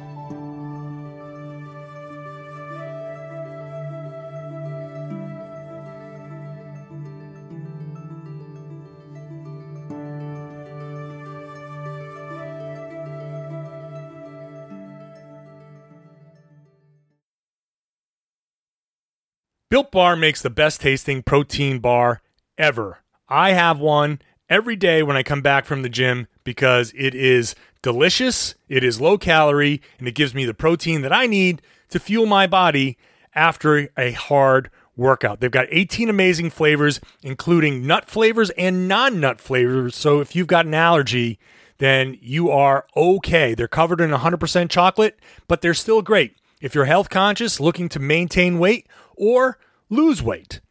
Built 19.73 19.89
Bar 19.89 20.15
makes 20.15 20.39
the 20.39 20.51
best 20.51 20.81
tasting 20.81 21.23
protein 21.23 21.79
bar 21.79 22.21
ever. 22.59 22.99
I 23.27 23.53
have 23.53 23.79
one 23.79 24.21
every 24.47 24.75
day 24.75 25.01
when 25.01 25.17
I 25.17 25.23
come 25.23 25.41
back 25.41 25.65
from 25.65 25.81
the 25.81 25.89
gym 25.89 26.27
because 26.43 26.93
it 26.95 27.15
is 27.15 27.55
delicious, 27.81 28.53
it 28.69 28.83
is 28.83 29.01
low 29.01 29.17
calorie, 29.17 29.81
and 29.97 30.07
it 30.07 30.13
gives 30.13 30.35
me 30.35 30.45
the 30.45 30.53
protein 30.53 31.01
that 31.01 31.11
I 31.11 31.25
need 31.25 31.63
to 31.89 31.99
fuel 31.99 32.27
my 32.27 32.45
body 32.45 32.99
after 33.33 33.89
a 33.97 34.11
hard 34.11 34.69
workout. 34.95 35.39
They've 35.39 35.49
got 35.49 35.65
18 35.71 36.07
amazing 36.07 36.51
flavors, 36.51 36.99
including 37.23 37.87
nut 37.87 38.07
flavors 38.07 38.51
and 38.51 38.87
non 38.87 39.19
nut 39.19 39.41
flavors. 39.41 39.95
So 39.95 40.19
if 40.19 40.35
you've 40.35 40.45
got 40.45 40.67
an 40.67 40.75
allergy, 40.75 41.39
then 41.79 42.15
you 42.21 42.51
are 42.51 42.85
okay. 42.95 43.55
They're 43.55 43.67
covered 43.67 44.01
in 44.01 44.11
100% 44.11 44.69
chocolate, 44.69 45.19
but 45.47 45.61
they're 45.61 45.73
still 45.73 46.03
great. 46.03 46.37
If 46.63 46.73
you're 46.73 46.85
health 46.85 47.09
conscious, 47.09 47.59
looking 47.59 47.89
to 47.89 47.99
maintain 47.99 48.57
weight, 48.57 48.87
or 49.17 49.59
lose 49.89 50.23
weight. 50.23 50.61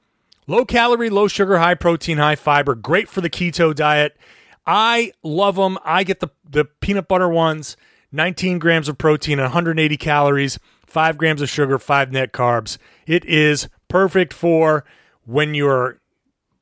Low 0.47 0.65
calorie, 0.65 1.11
low 1.11 1.29
sugar, 1.29 1.59
high 1.59 1.75
protein, 1.75 2.17
high 2.17 2.35
fiber, 2.35 2.75
great 2.75 3.11
for 3.11 3.21
the 3.21 3.29
keto 3.29 3.75
diet. 3.75 4.17
I 4.67 5.13
love 5.23 5.57
them. 5.57 5.77
I 5.85 6.03
get 6.05 6.21
the, 6.21 6.31
the 6.49 6.65
peanut 6.65 7.09
butter 7.09 7.29
ones, 7.29 7.77
19 8.11 8.59
grams 8.59 8.89
of 8.89 8.97
protein, 8.97 9.39
180 9.39 9.99
calories, 9.99 10.59
5 10.87 11.19
grams 11.19 11.43
of 11.43 11.51
sugar, 11.51 11.79
5 11.79 12.11
net 12.11 12.33
carbs. 12.33 12.79
It 13.07 13.27
is 13.27 13.69
perfect 13.89 14.33
for 14.33 14.87
when 15.27 15.53
you're 15.53 16.01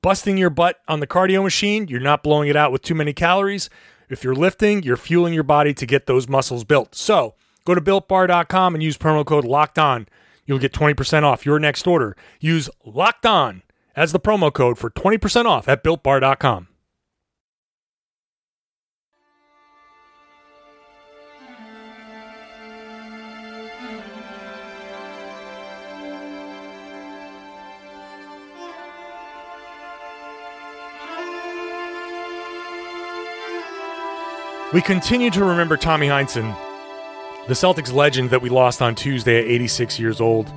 busting 0.02 0.38
your 0.38 0.50
butt 0.50 0.80
on 0.88 0.98
the 0.98 1.06
cardio 1.06 1.44
machine, 1.44 1.86
you're 1.86 2.00
not 2.00 2.24
blowing 2.24 2.48
it 2.48 2.56
out 2.56 2.72
with 2.72 2.82
too 2.82 2.96
many 2.96 3.12
calories. 3.12 3.70
If 4.08 4.24
you're 4.24 4.34
lifting, 4.34 4.82
you're 4.82 4.96
fueling 4.96 5.34
your 5.34 5.44
body 5.44 5.72
to 5.74 5.86
get 5.86 6.06
those 6.06 6.26
muscles 6.26 6.64
built. 6.64 6.96
So 6.96 7.36
go 7.64 7.74
to 7.74 7.80
builtbar.com 7.80 8.74
and 8.74 8.82
use 8.82 8.96
promo 8.96 9.24
code 9.24 9.44
locked 9.44 9.78
on. 9.78 10.06
You'll 10.46 10.58
get 10.58 10.72
20% 10.72 11.22
off 11.22 11.46
your 11.46 11.58
next 11.58 11.86
order. 11.86 12.16
Use 12.40 12.68
locked 12.84 13.26
on 13.26 13.62
as 13.94 14.12
the 14.12 14.20
promo 14.20 14.52
code 14.52 14.78
for 14.78 14.90
20% 14.90 15.44
off 15.44 15.68
at 15.68 15.84
builtbar.com. 15.84 16.68
We 34.72 34.80
continue 34.80 35.30
to 35.30 35.44
remember 35.44 35.76
Tommy 35.76 36.06
Heinsohn, 36.06 36.56
the 37.50 37.56
Celtics 37.56 37.92
legend 37.92 38.30
that 38.30 38.40
we 38.40 38.48
lost 38.48 38.80
on 38.80 38.94
Tuesday 38.94 39.40
at 39.40 39.44
86 39.44 39.98
years 39.98 40.20
old. 40.20 40.48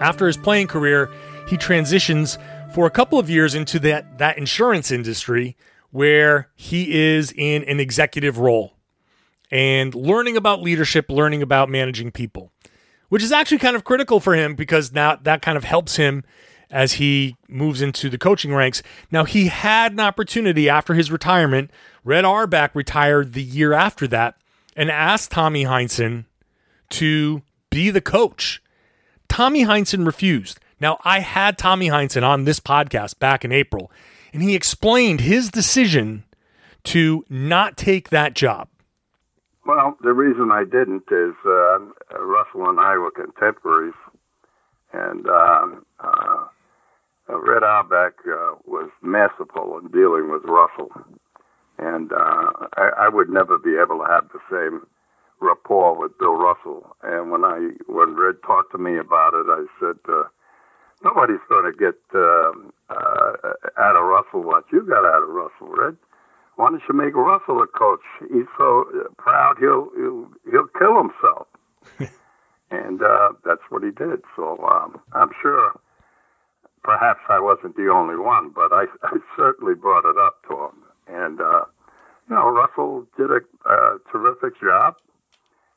After 0.00 0.28
his 0.28 0.36
playing 0.36 0.68
career, 0.68 1.10
he 1.48 1.56
transitions 1.56 2.38
for 2.72 2.86
a 2.86 2.90
couple 2.90 3.18
of 3.18 3.28
years 3.28 3.56
into 3.56 3.80
that, 3.80 4.18
that 4.18 4.38
insurance 4.38 4.92
industry 4.92 5.56
where 5.90 6.50
he 6.54 6.94
is 6.94 7.32
in 7.32 7.64
an 7.64 7.80
executive 7.80 8.38
role 8.38 8.76
and 9.50 9.92
learning 9.92 10.36
about 10.36 10.62
leadership, 10.62 11.10
learning 11.10 11.42
about 11.42 11.68
managing 11.68 12.12
people, 12.12 12.52
which 13.08 13.24
is 13.24 13.32
actually 13.32 13.58
kind 13.58 13.74
of 13.74 13.82
critical 13.82 14.20
for 14.20 14.36
him 14.36 14.54
because 14.54 14.92
now 14.92 15.16
that 15.16 15.42
kind 15.42 15.56
of 15.58 15.64
helps 15.64 15.96
him 15.96 16.22
as 16.70 16.92
he 16.92 17.36
moves 17.48 17.82
into 17.82 18.08
the 18.08 18.18
coaching 18.18 18.54
ranks. 18.54 18.84
Now, 19.10 19.24
he 19.24 19.48
had 19.48 19.90
an 19.90 20.00
opportunity 20.00 20.68
after 20.68 20.94
his 20.94 21.10
retirement. 21.10 21.72
Red 22.04 22.24
Auerbach 22.24 22.72
retired 22.72 23.32
the 23.32 23.42
year 23.42 23.72
after 23.72 24.06
that 24.06 24.36
and 24.76 24.90
asked 24.90 25.30
Tommy 25.30 25.64
Heinsohn 25.64 26.24
to 26.90 27.42
be 27.70 27.90
the 27.90 28.00
coach. 28.00 28.62
Tommy 29.28 29.64
Heinsohn 29.64 30.04
refused. 30.04 30.60
Now, 30.80 30.98
I 31.04 31.20
had 31.20 31.56
Tommy 31.56 31.88
Heinsohn 31.88 32.22
on 32.22 32.44
this 32.44 32.60
podcast 32.60 33.18
back 33.18 33.44
in 33.44 33.52
April, 33.52 33.90
and 34.32 34.42
he 34.42 34.54
explained 34.54 35.20
his 35.20 35.50
decision 35.50 36.24
to 36.84 37.24
not 37.28 37.76
take 37.76 38.10
that 38.10 38.34
job. 38.34 38.68
Well, 39.64 39.96
the 40.02 40.12
reason 40.12 40.50
I 40.50 40.64
didn't 40.64 41.04
is 41.10 41.34
uh, 41.46 41.78
Russell 42.18 42.68
and 42.68 42.80
I 42.80 42.96
were 42.98 43.12
contemporaries, 43.12 43.94
and 44.92 45.26
uh, 45.28 45.66
uh, 46.00 46.46
Red 47.28 47.62
Auerbach 47.62 48.14
uh, 48.26 48.56
was 48.66 48.90
masterful 49.02 49.78
in 49.78 49.88
dealing 49.92 50.30
with 50.30 50.42
Russell, 50.44 50.90
and 51.82 52.12
uh, 52.12 52.52
I, 52.76 53.06
I 53.06 53.08
would 53.08 53.28
never 53.28 53.58
be 53.58 53.74
able 53.74 53.98
to 53.98 54.08
have 54.08 54.28
the 54.32 54.42
same 54.50 54.86
rapport 55.40 55.98
with 55.98 56.16
Bill 56.18 56.36
Russell. 56.36 56.94
And 57.02 57.30
when 57.30 57.44
I 57.44 57.70
when 57.86 58.14
Red 58.14 58.36
talked 58.46 58.70
to 58.72 58.78
me 58.78 58.98
about 58.98 59.34
it, 59.34 59.46
I 59.50 59.66
said, 59.80 59.98
uh, 60.08 60.24
"Nobody's 61.02 61.42
going 61.48 61.66
to 61.66 61.76
get 61.76 61.98
uh, 62.14 62.52
uh, 62.88 63.32
out 63.78 63.96
of 63.96 64.04
Russell 64.04 64.42
what 64.42 64.64
you 64.72 64.82
got 64.82 65.04
out 65.04 65.22
of 65.22 65.28
Russell, 65.28 65.74
Red. 65.74 65.96
Why 66.56 66.70
don't 66.70 66.82
you 66.88 66.94
make 66.94 67.14
Russell 67.16 67.62
a 67.62 67.66
coach? 67.66 68.06
He's 68.20 68.50
so 68.56 68.84
proud 69.18 69.56
he'll 69.58 69.90
he'll, 69.96 70.28
he'll 70.50 70.70
kill 70.78 70.96
himself." 70.96 71.46
and 72.70 73.02
uh, 73.02 73.30
that's 73.44 73.66
what 73.70 73.82
he 73.82 73.90
did. 73.90 74.22
So 74.36 74.58
um, 74.70 75.00
I'm 75.14 75.30
sure 75.42 75.72
perhaps 76.84 77.20
I 77.28 77.40
wasn't 77.40 77.76
the 77.76 77.88
only 77.88 78.16
one, 78.16 78.50
but 78.54 78.72
I, 78.72 78.84
I 79.02 79.16
certainly 79.36 79.74
brought 79.74 80.04
it 80.04 80.16
up 80.18 80.42
to 80.48 80.54
him. 80.54 80.82
And, 81.08 81.40
uh, 81.40 81.64
you 82.28 82.36
did 83.16 83.30
a, 83.30 83.40
a 83.68 83.98
terrific 84.10 84.60
job 84.60 84.96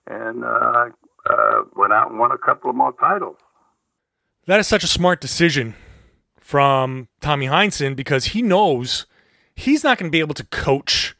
and 0.08 0.44
uh, 0.44 0.90
uh, 1.30 1.62
went 1.76 1.94
out 1.94 2.10
and 2.12 2.20
won 2.20 2.32
a 2.32 2.38
couple 2.38 2.70
of 2.70 2.76
more 2.76 2.94
titles. 2.94 3.38
That 4.48 4.60
is 4.60 4.68
such 4.68 4.84
a 4.84 4.88
smart 4.88 5.22
decision 5.22 5.76
from 6.40 7.08
Tommy 7.22 7.48
Heinsohn 7.48 7.96
because 7.96 8.26
he 8.26 8.42
knows 8.42 9.08
he's 9.56 9.84
not 9.84 9.98
going 9.98 10.10
to 10.10 10.16
be 10.16 10.20
able 10.20 10.36
to 10.36 10.44
coach 10.46 11.16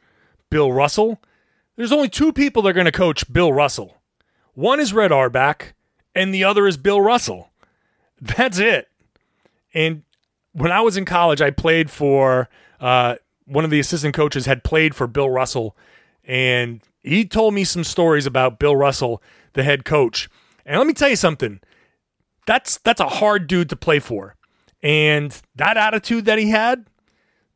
Bill 0.50 0.72
Russell. 0.72 1.22
There's 1.76 1.92
only 1.92 2.10
two 2.10 2.32
people 2.32 2.62
that 2.62 2.70
are 2.70 2.74
going 2.74 2.86
to 2.86 2.92
coach 2.92 3.32
Bill 3.32 3.52
Russell. 3.52 3.98
One 4.54 4.80
is 4.80 4.94
Red 4.94 5.12
Auerbach, 5.12 5.74
and 6.14 6.34
the 6.34 6.44
other 6.44 6.68
is 6.68 6.78
Bill 6.78 7.02
Russell. 7.02 7.50
That's 8.22 8.60
it. 8.60 8.88
And 9.74 10.04
when 10.54 10.72
I 10.72 10.82
was 10.82 10.96
in 10.96 11.04
college, 11.04 11.42
I 11.42 11.50
played 11.50 11.90
for 11.90 12.48
uh, 12.80 13.16
one 13.46 13.66
of 13.66 13.72
the 13.72 13.80
assistant 13.80 14.14
coaches 14.14 14.46
had 14.46 14.64
played 14.64 14.96
for 14.96 15.08
Bill 15.08 15.30
Russell, 15.30 15.76
and 16.28 16.82
he 17.04 17.26
told 17.26 17.54
me 17.54 17.64
some 17.64 17.84
stories 17.84 18.26
about 18.26 18.60
Bill 18.60 18.76
Russell, 18.76 19.22
the 19.54 19.64
head 19.64 19.86
coach. 19.86 20.30
And 20.66 20.78
let 20.78 20.88
me 20.88 20.94
tell 20.94 21.10
you 21.10 21.16
something. 21.16 21.60
That's 22.48 22.78
that's 22.80 23.02
a 23.02 23.08
hard 23.08 23.48
dude 23.48 23.70
to 23.70 23.76
play 23.76 24.00
for. 24.00 24.36
And 24.82 25.40
that 25.56 25.78
attitude 25.78 26.26
that 26.26 26.38
he 26.38 26.50
had, 26.50 26.86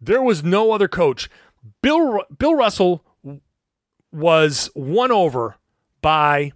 there 0.01 0.21
was 0.21 0.43
no 0.43 0.71
other 0.71 0.87
coach. 0.87 1.29
Bill 1.81 2.23
Bill 2.37 2.55
Russell 2.55 3.03
was 4.11 4.69
won 4.75 5.11
over 5.11 5.57
by 6.01 6.51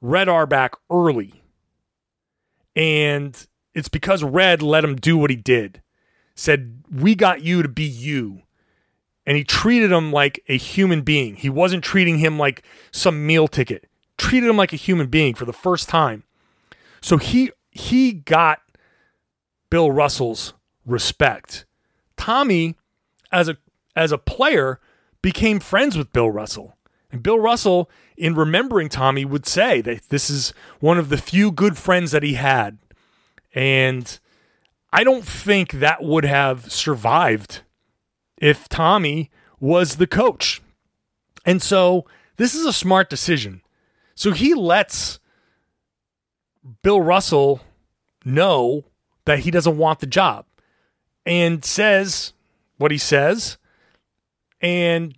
Red 0.00 0.28
Auerbach 0.28 0.78
early. 0.90 1.42
And 2.76 3.46
it's 3.74 3.88
because 3.88 4.22
Red 4.22 4.62
let 4.62 4.84
him 4.84 4.96
do 4.96 5.16
what 5.16 5.30
he 5.30 5.36
did. 5.36 5.82
Said, 6.34 6.82
We 6.90 7.14
got 7.14 7.42
you 7.42 7.62
to 7.62 7.68
be 7.68 7.84
you. 7.84 8.42
And 9.26 9.36
he 9.36 9.44
treated 9.44 9.90
him 9.90 10.12
like 10.12 10.42
a 10.48 10.56
human 10.56 11.02
being. 11.02 11.36
He 11.36 11.48
wasn't 11.48 11.82
treating 11.82 12.18
him 12.18 12.38
like 12.38 12.62
some 12.90 13.26
meal 13.26 13.48
ticket. 13.48 13.86
Treated 14.18 14.50
him 14.50 14.56
like 14.56 14.72
a 14.72 14.76
human 14.76 15.06
being 15.06 15.34
for 15.34 15.44
the 15.44 15.52
first 15.52 15.88
time. 15.88 16.24
So 17.00 17.16
he 17.16 17.50
he 17.70 18.12
got 18.12 18.60
Bill 19.70 19.90
Russell's 19.90 20.54
respect. 20.86 21.64
Tommy, 22.16 22.76
as 23.32 23.48
a 23.48 23.56
as 23.96 24.12
a 24.12 24.18
player, 24.18 24.80
became 25.22 25.58
friends 25.58 25.96
with 25.96 26.12
Bill 26.12 26.30
Russell. 26.30 26.76
And 27.10 27.22
Bill 27.22 27.38
Russell, 27.38 27.90
in 28.16 28.34
remembering 28.34 28.88
Tommy, 28.88 29.24
would 29.24 29.46
say 29.46 29.80
that 29.80 30.08
this 30.08 30.28
is 30.28 30.52
one 30.80 30.98
of 30.98 31.08
the 31.08 31.16
few 31.16 31.50
good 31.50 31.78
friends 31.78 32.10
that 32.10 32.22
he 32.22 32.34
had. 32.34 32.78
And 33.54 34.18
I 34.92 35.02
don't 35.04 35.24
think 35.24 35.72
that 35.72 36.02
would 36.02 36.24
have 36.24 36.70
survived 36.72 37.62
if 38.44 38.68
Tommy 38.68 39.30
was 39.60 39.96
the 39.96 40.06
coach. 40.06 40.60
And 41.46 41.62
so 41.62 42.04
this 42.36 42.54
is 42.54 42.66
a 42.66 42.72
smart 42.72 43.08
decision. 43.08 43.62
So 44.14 44.32
he 44.32 44.54
lets 44.54 45.18
Bill 46.82 47.00
Russell 47.00 47.60
know 48.24 48.84
that 49.24 49.40
he 49.40 49.50
doesn't 49.50 49.78
want 49.78 50.00
the 50.00 50.06
job 50.06 50.46
and 51.24 51.64
says 51.64 52.32
what 52.76 52.90
he 52.90 52.98
says. 52.98 53.58
And 54.60 55.14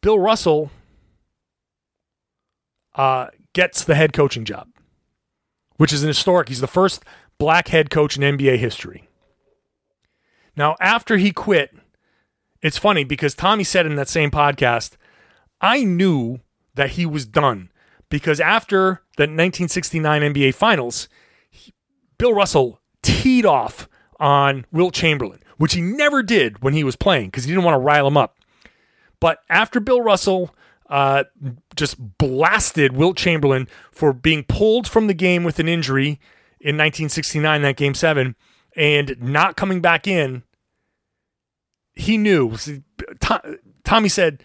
Bill 0.00 0.18
Russell 0.18 0.70
uh, 2.94 3.28
gets 3.52 3.84
the 3.84 3.94
head 3.94 4.12
coaching 4.12 4.44
job 4.44 4.68
which 5.78 5.92
is 5.92 6.02
an 6.02 6.08
historic. 6.08 6.48
He's 6.48 6.60
the 6.60 6.66
first 6.66 7.04
black 7.38 7.68
head 7.68 7.88
coach 7.88 8.18
in 8.18 8.36
NBA 8.36 8.58
history. 8.58 9.07
Now, 10.58 10.74
after 10.80 11.18
he 11.18 11.30
quit, 11.30 11.72
it's 12.62 12.76
funny 12.76 13.04
because 13.04 13.36
Tommy 13.36 13.62
said 13.62 13.86
in 13.86 13.94
that 13.94 14.08
same 14.08 14.32
podcast, 14.32 14.96
I 15.60 15.84
knew 15.84 16.40
that 16.74 16.90
he 16.90 17.06
was 17.06 17.26
done 17.26 17.70
because 18.10 18.40
after 18.40 19.02
the 19.16 19.22
1969 19.22 20.20
NBA 20.22 20.52
Finals, 20.54 21.08
he, 21.48 21.72
Bill 22.18 22.34
Russell 22.34 22.80
teed 23.04 23.46
off 23.46 23.88
on 24.18 24.66
Wilt 24.72 24.94
Chamberlain, 24.94 25.38
which 25.58 25.74
he 25.74 25.80
never 25.80 26.24
did 26.24 26.60
when 26.60 26.74
he 26.74 26.82
was 26.82 26.96
playing 26.96 27.26
because 27.26 27.44
he 27.44 27.52
didn't 27.52 27.64
want 27.64 27.76
to 27.76 27.86
rile 27.86 28.08
him 28.08 28.16
up. 28.16 28.36
But 29.20 29.38
after 29.48 29.78
Bill 29.78 30.02
Russell 30.02 30.56
uh, 30.90 31.22
just 31.76 32.18
blasted 32.18 32.96
Wilt 32.96 33.16
Chamberlain 33.16 33.68
for 33.92 34.12
being 34.12 34.42
pulled 34.42 34.88
from 34.88 35.06
the 35.06 35.14
game 35.14 35.44
with 35.44 35.60
an 35.60 35.68
injury 35.68 36.18
in 36.60 36.76
1969, 36.76 37.62
that 37.62 37.76
game 37.76 37.94
seven, 37.94 38.34
and 38.76 39.16
not 39.20 39.56
coming 39.56 39.80
back 39.80 40.08
in. 40.08 40.42
He 41.98 42.16
knew. 42.16 42.56
Tommy 43.84 44.08
said, 44.08 44.42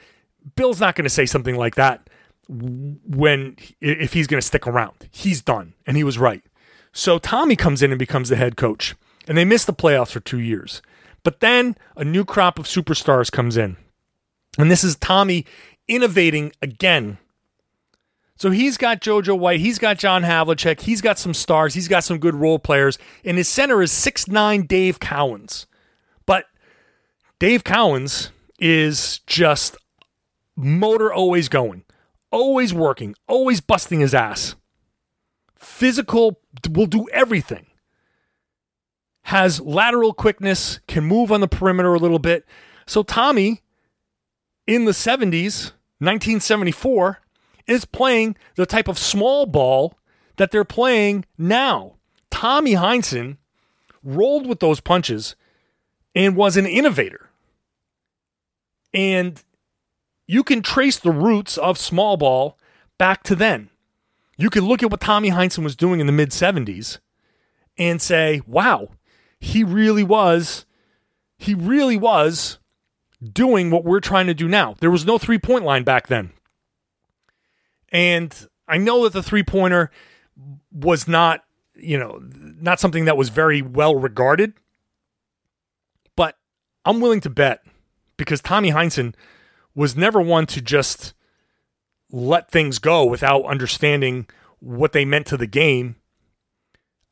Bill's 0.55 0.81
not 0.81 0.95
going 0.95 1.05
to 1.05 1.09
say 1.09 1.25
something 1.25 1.55
like 1.55 1.75
that 1.75 2.09
when 2.49 3.55
if 3.79 4.13
he's 4.13 4.27
going 4.27 4.41
to 4.41 4.45
stick 4.45 4.67
around. 4.67 5.07
He's 5.11 5.41
done, 5.41 5.73
and 5.85 5.95
he 5.95 6.03
was 6.03 6.17
right. 6.17 6.43
So 6.91 7.19
Tommy 7.19 7.55
comes 7.55 7.81
in 7.81 7.91
and 7.91 7.99
becomes 7.99 8.29
the 8.29 8.35
head 8.35 8.57
coach, 8.57 8.95
and 9.27 9.37
they 9.37 9.45
miss 9.45 9.65
the 9.65 9.73
playoffs 9.73 10.11
for 10.11 10.19
two 10.19 10.39
years. 10.39 10.81
But 11.23 11.39
then 11.39 11.77
a 11.95 12.03
new 12.03 12.25
crop 12.25 12.59
of 12.59 12.65
superstars 12.65 13.31
comes 13.31 13.55
in. 13.55 13.77
And 14.57 14.69
this 14.69 14.83
is 14.83 14.95
Tommy 14.95 15.45
innovating 15.87 16.51
again. 16.61 17.17
So 18.35 18.49
he's 18.49 18.77
got 18.77 18.99
JoJo 18.99 19.37
White, 19.37 19.59
he's 19.59 19.79
got 19.79 19.99
John 19.99 20.23
Havlicek, 20.23 20.81
he's 20.81 21.01
got 21.01 21.19
some 21.19 21.33
stars, 21.33 21.75
he's 21.75 21.87
got 21.87 22.03
some 22.03 22.17
good 22.17 22.35
role 22.35 22.59
players, 22.59 22.97
and 23.23 23.37
his 23.37 23.47
center 23.47 23.81
is 23.81 23.91
six 23.91 24.27
nine 24.27 24.65
Dave 24.65 24.99
Cowens. 24.99 25.67
Dave 27.43 27.65
Cowens 27.65 28.29
is 28.57 29.19
just 29.27 29.75
motor 30.55 31.11
always 31.11 31.49
going, 31.49 31.83
always 32.31 32.73
working, 32.73 33.15
always 33.27 33.59
busting 33.59 33.99
his 33.99 34.13
ass. 34.13 34.55
Physical 35.57 36.39
will 36.69 36.85
do 36.85 37.05
everything. 37.11 37.65
Has 39.23 39.59
lateral 39.59 40.13
quickness, 40.13 40.79
can 40.87 41.03
move 41.03 41.33
on 41.33 41.41
the 41.41 41.49
perimeter 41.49 41.93
a 41.93 41.99
little 41.99 42.17
bit. 42.17 42.45
So 42.85 43.03
Tommy 43.03 43.61
in 44.65 44.85
the 44.85 44.93
70s, 44.93 45.73
1974, 45.99 47.19
is 47.67 47.83
playing 47.83 48.37
the 48.55 48.65
type 48.65 48.87
of 48.87 48.97
small 48.97 49.45
ball 49.45 49.95
that 50.37 50.51
they're 50.51 50.63
playing 50.63 51.25
now. 51.37 51.95
Tommy 52.29 52.75
Heinsohn 52.75 53.35
rolled 54.01 54.47
with 54.47 54.61
those 54.61 54.79
punches 54.79 55.35
and 56.15 56.37
was 56.37 56.55
an 56.55 56.65
innovator. 56.65 57.31
And 58.93 59.41
you 60.27 60.43
can 60.43 60.61
trace 60.61 60.97
the 60.97 61.11
roots 61.11 61.57
of 61.57 61.77
small 61.77 62.17
ball 62.17 62.57
back 62.97 63.23
to 63.23 63.35
then. 63.35 63.69
You 64.37 64.49
can 64.49 64.65
look 64.65 64.81
at 64.83 64.91
what 64.91 65.01
Tommy 65.01 65.29
Heinsohn 65.29 65.63
was 65.63 65.75
doing 65.75 65.99
in 65.99 66.07
the 66.07 66.13
mid 66.13 66.29
70s 66.29 66.99
and 67.77 68.01
say, 68.01 68.41
wow, 68.47 68.89
he 69.39 69.63
really 69.63 70.03
was, 70.03 70.65
he 71.37 71.53
really 71.53 71.97
was 71.97 72.59
doing 73.21 73.71
what 73.71 73.83
we're 73.83 73.99
trying 73.99 74.27
to 74.27 74.33
do 74.33 74.47
now. 74.47 74.75
There 74.79 74.91
was 74.91 75.05
no 75.05 75.17
three 75.17 75.39
point 75.39 75.65
line 75.65 75.83
back 75.83 76.07
then. 76.07 76.31
And 77.91 78.47
I 78.67 78.77
know 78.77 79.03
that 79.03 79.13
the 79.13 79.23
three 79.23 79.43
pointer 79.43 79.91
was 80.71 81.07
not, 81.07 81.43
you 81.75 81.97
know, 81.97 82.19
not 82.21 82.79
something 82.79 83.05
that 83.05 83.17
was 83.17 83.29
very 83.29 83.61
well 83.61 83.95
regarded, 83.95 84.53
but 86.15 86.37
I'm 86.85 86.99
willing 86.99 87.21
to 87.21 87.29
bet 87.29 87.63
because 88.23 88.41
Tommy 88.41 88.71
Heinsohn 88.71 89.13
was 89.75 89.95
never 89.95 90.21
one 90.21 90.45
to 90.47 90.61
just 90.61 91.13
let 92.11 92.51
things 92.51 92.79
go 92.79 93.03
without 93.05 93.43
understanding 93.45 94.27
what 94.59 94.93
they 94.93 95.03
meant 95.03 95.27
to 95.27 95.37
the 95.37 95.47
game. 95.47 95.97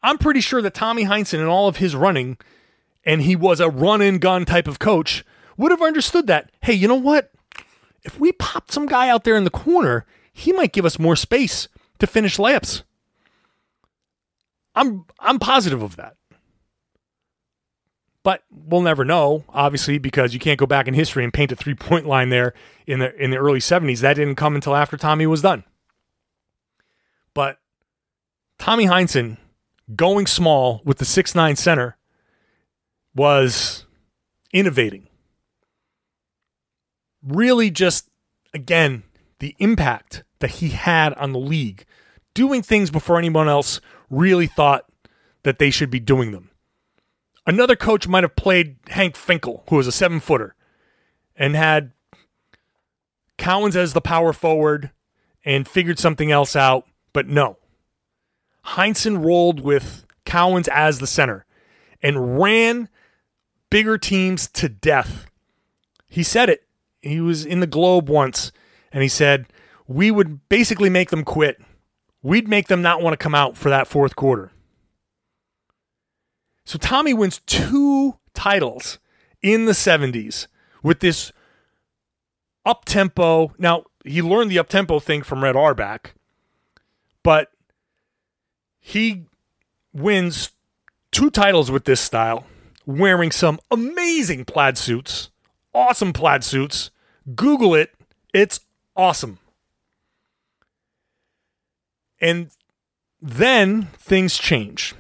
I'm 0.04 0.18
pretty 0.18 0.42
sure 0.42 0.62
that 0.62 0.74
Tommy 0.74 1.06
Heinsohn 1.06 1.40
and 1.40 1.48
all 1.48 1.68
of 1.68 1.78
his 1.78 1.96
running, 1.96 2.38
and 3.04 3.22
he 3.22 3.36
was 3.36 3.60
a 3.60 3.70
run 3.70 4.02
and 4.02 4.22
gun 4.22 4.46
type 4.46 4.68
of 4.68 4.80
coach, 4.80 5.26
would 5.58 5.72
have 5.72 5.82
understood 5.82 6.28
that. 6.28 6.52
Hey, 6.62 6.74
you 6.74 6.88
know 6.88 6.96
what? 6.96 7.32
If 8.04 8.20
we 8.20 8.32
popped 8.32 8.72
some 8.72 8.86
guy 8.86 9.10
out 9.10 9.24
there 9.24 9.36
in 9.36 9.44
the 9.44 9.50
corner, 9.50 10.06
he 10.34 10.52
might 10.52 10.74
give 10.74 10.86
us 10.86 10.98
more 10.98 11.16
space 11.16 11.68
to 12.00 12.08
finish 12.08 12.38
layups. 12.38 12.84
I'm 14.74 15.06
I'm 15.20 15.40
positive 15.40 15.82
of 15.82 15.98
that. 15.98 16.16
But 18.24 18.44
we'll 18.52 18.82
never 18.82 19.04
know, 19.04 19.46
obviously, 19.50 19.98
because 19.98 20.34
you 20.34 20.40
can't 20.40 20.60
go 20.60 20.68
back 20.68 20.88
in 20.88 20.94
history 20.94 21.24
and 21.24 21.34
paint 21.34 21.52
a 21.52 21.56
three 21.56 21.74
point 21.74 22.06
line 22.06 22.30
there 22.30 22.54
in 22.86 23.00
the 23.00 23.16
in 23.16 23.32
the 23.32 23.38
early 23.38 23.60
70s. 23.60 24.02
That 24.02 24.14
didn't 24.14 24.36
come 24.36 24.56
until 24.56 24.76
after 24.76 24.96
Tommy 24.96 25.26
was 25.26 25.42
done. 25.42 25.64
But 27.34 27.58
Tommy 28.60 28.86
Heinsohn 28.86 29.38
going 29.96 30.28
small 30.28 30.82
with 30.86 31.00
the 31.00 31.06
six 31.06 31.34
nine 31.34 31.56
center 31.56 31.98
was 33.16 33.86
innovating. 34.54 35.08
Really 37.24 37.72
just 37.72 38.10
again, 38.54 39.04
the 39.40 39.56
impact 39.58 40.24
that 40.40 40.52
he 40.52 40.70
had 40.70 41.14
on 41.16 41.32
the 41.32 41.40
league, 41.40 41.86
doing 42.36 42.62
things 42.62 42.92
before 42.92 43.18
anyone 43.18 43.50
else 43.50 43.82
really 44.12 44.48
thought 44.48 44.86
that 45.44 45.58
they 45.58 45.72
should 45.72 45.90
be 45.90 46.00
doing 46.00 46.32
them. 46.32 46.51
Another 47.46 47.76
coach 47.76 48.08
might 48.08 48.24
have 48.24 48.36
played 48.36 48.78
Hank 48.90 49.16
Finkel, 49.16 49.64
who 49.70 49.78
was 49.78 49.88
a 49.88 49.92
seven 49.92 50.20
footer, 50.20 50.56
and 51.36 51.56
had 51.56 51.92
Cowens 53.38 53.76
as 53.76 53.94
the 53.94 54.02
power 54.02 54.34
forward 54.34 54.92
and 55.44 55.68
figured 55.68 55.98
something 55.98 56.32
else 56.32 56.56
out, 56.56 56.86
but 57.14 57.28
no. 57.28 57.58
Heinsohn 58.68 59.26
rolled 59.26 59.60
with 59.60 60.06
Cowens 60.26 60.68
as 60.68 61.00
the 61.00 61.08
center 61.08 61.46
and 62.04 62.40
ran 62.40 62.90
bigger 63.70 63.98
teams 63.98 64.48
to 64.50 64.70
death. 64.70 65.26
He 66.08 66.24
said 66.24 66.50
it. 66.50 66.64
He 67.02 67.20
was 67.20 67.46
in 67.46 67.60
the 67.60 67.68
Globe 67.68 68.10
once 68.10 68.52
and 68.92 69.02
he 69.02 69.10
said, 69.10 69.48
We 69.88 70.12
would 70.12 70.48
basically 70.50 70.90
make 70.90 71.10
them 71.10 71.24
quit. 71.24 71.60
We'd 72.22 72.48
make 72.48 72.68
them 72.68 72.84
not 72.84 73.02
want 73.02 73.14
to 73.14 73.18
come 73.18 73.34
out 73.34 73.58
for 73.58 73.70
that 73.70 73.88
fourth 73.88 74.16
quarter. 74.16 74.52
So 76.72 76.78
Tommy 76.78 77.14
wins 77.14 77.42
two 77.46 78.16
titles 78.34 78.98
in 79.42 79.66
the 79.66 79.74
70s 79.74 80.48
with 80.82 81.02
this 81.02 81.34
up 82.66 82.86
tempo. 82.86 83.54
Now, 83.58 83.84
he 84.06 84.22
learned 84.22 84.52
the 84.52 84.60
up 84.60 84.70
tempo 84.70 85.02
thing 85.02 85.22
from 85.22 85.44
Red 85.44 85.58
Auerbach, 85.58 86.14
but 87.24 87.52
he 88.80 89.26
wins 89.92 90.52
two 91.12 91.30
titles 91.30 91.70
with 91.70 91.84
this 91.84 92.00
style, 92.00 92.46
wearing 92.86 93.32
some 93.32 93.60
amazing 93.70 94.46
plaid 94.46 94.78
suits, 94.78 95.30
awesome 95.74 96.14
plaid 96.14 96.42
suits. 96.42 96.90
Google 97.36 97.76
it, 97.76 97.94
it's 98.34 98.62
awesome. 98.96 99.40
And 102.22 102.50
then 103.22 103.88
things 103.98 104.38
change 104.38 104.96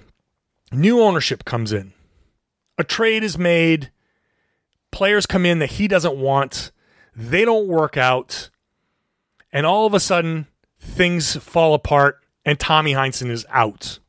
new 0.71 1.01
ownership 1.01 1.45
comes 1.45 1.71
in. 1.71 1.93
A 2.77 2.83
trade 2.83 3.23
is 3.23 3.37
made. 3.37 3.91
Players 4.91 5.25
come 5.25 5.45
in 5.45 5.59
that 5.59 5.71
he 5.71 5.87
doesn't 5.87 6.17
want. 6.17 6.71
They 7.15 7.45
don't 7.45 7.67
work 7.67 7.97
out. 7.97 8.49
And 9.51 9.65
all 9.65 9.85
of 9.85 9.93
a 9.93 9.99
sudden, 9.99 10.47
things 10.79 11.35
fall 11.35 11.73
apart 11.73 12.21
and 12.45 12.59
Tommy 12.59 12.93
Heinsohn 12.93 13.29
is 13.29 13.45
out. 13.49 13.99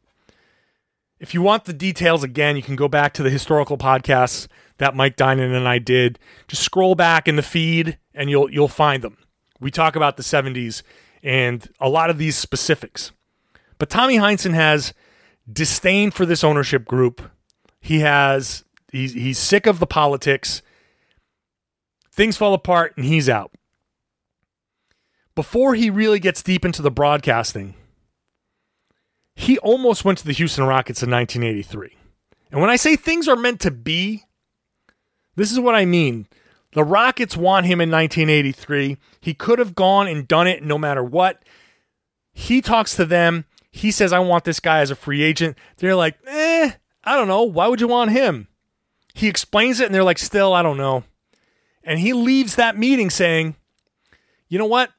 If 1.18 1.34
you 1.34 1.42
want 1.42 1.64
the 1.64 1.72
details 1.72 2.24
again, 2.24 2.56
you 2.56 2.62
can 2.62 2.76
go 2.76 2.88
back 2.88 3.12
to 3.14 3.22
the 3.22 3.30
historical 3.30 3.78
podcasts 3.78 4.48
that 4.78 4.96
Mike 4.96 5.16
Dinan 5.16 5.54
and 5.54 5.68
I 5.68 5.78
did. 5.78 6.18
Just 6.48 6.62
scroll 6.62 6.94
back 6.94 7.28
in 7.28 7.36
the 7.36 7.42
feed 7.42 7.98
and 8.14 8.28
you'll 8.28 8.50
you'll 8.50 8.68
find 8.68 9.02
them. 9.02 9.18
We 9.60 9.70
talk 9.70 9.94
about 9.94 10.16
the 10.16 10.24
70s 10.24 10.82
and 11.22 11.68
a 11.78 11.88
lot 11.88 12.10
of 12.10 12.18
these 12.18 12.36
specifics. 12.36 13.12
But 13.78 13.90
Tommy 13.90 14.16
Heinsohn 14.16 14.54
has 14.54 14.92
disdain 15.50 16.10
for 16.10 16.26
this 16.26 16.44
ownership 16.44 16.84
group. 16.84 17.22
He 17.80 18.00
has 18.00 18.64
he's 18.90 19.12
he's 19.12 19.38
sick 19.38 19.66
of 19.66 19.78
the 19.78 19.86
politics. 19.86 20.62
Things 22.12 22.36
fall 22.36 22.54
apart 22.54 22.94
and 22.96 23.04
he's 23.04 23.28
out. 23.28 23.52
Before 25.34 25.74
he 25.74 25.88
really 25.88 26.18
gets 26.18 26.42
deep 26.42 26.64
into 26.64 26.82
the 26.82 26.90
broadcasting, 26.90 27.74
he 29.34 29.58
almost 29.58 30.04
went 30.04 30.18
to 30.18 30.26
the 30.26 30.32
Houston 30.32 30.64
Rockets 30.64 31.02
in 31.02 31.10
1983. 31.10 31.96
And 32.50 32.60
when 32.60 32.68
I 32.68 32.76
say 32.76 32.96
things 32.96 33.28
are 33.28 33.36
meant 33.36 33.60
to 33.60 33.70
be, 33.70 34.24
this 35.36 35.50
is 35.50 35.58
what 35.58 35.74
I 35.74 35.86
mean. 35.86 36.28
The 36.74 36.84
Rockets 36.84 37.36
want 37.36 37.66
him 37.66 37.80
in 37.80 37.90
1983. 37.90 38.98
He 39.20 39.34
could 39.34 39.58
have 39.58 39.74
gone 39.74 40.06
and 40.06 40.28
done 40.28 40.46
it 40.46 40.62
no 40.62 40.76
matter 40.76 41.02
what. 41.02 41.42
He 42.32 42.60
talks 42.60 42.94
to 42.96 43.06
them 43.06 43.46
he 43.72 43.90
says, 43.90 44.12
I 44.12 44.18
want 44.18 44.44
this 44.44 44.60
guy 44.60 44.80
as 44.80 44.90
a 44.90 44.94
free 44.94 45.22
agent. 45.22 45.56
They're 45.78 45.96
like, 45.96 46.18
eh, 46.26 46.72
I 47.02 47.16
don't 47.16 47.26
know. 47.26 47.42
Why 47.42 47.66
would 47.66 47.80
you 47.80 47.88
want 47.88 48.12
him? 48.12 48.46
He 49.14 49.28
explains 49.28 49.80
it 49.80 49.86
and 49.86 49.94
they're 49.94 50.04
like, 50.04 50.18
still, 50.18 50.52
I 50.52 50.62
don't 50.62 50.76
know. 50.76 51.04
And 51.82 51.98
he 51.98 52.12
leaves 52.12 52.56
that 52.56 52.78
meeting 52.78 53.10
saying, 53.10 53.56
you 54.48 54.58
know 54.58 54.66
what? 54.66 54.90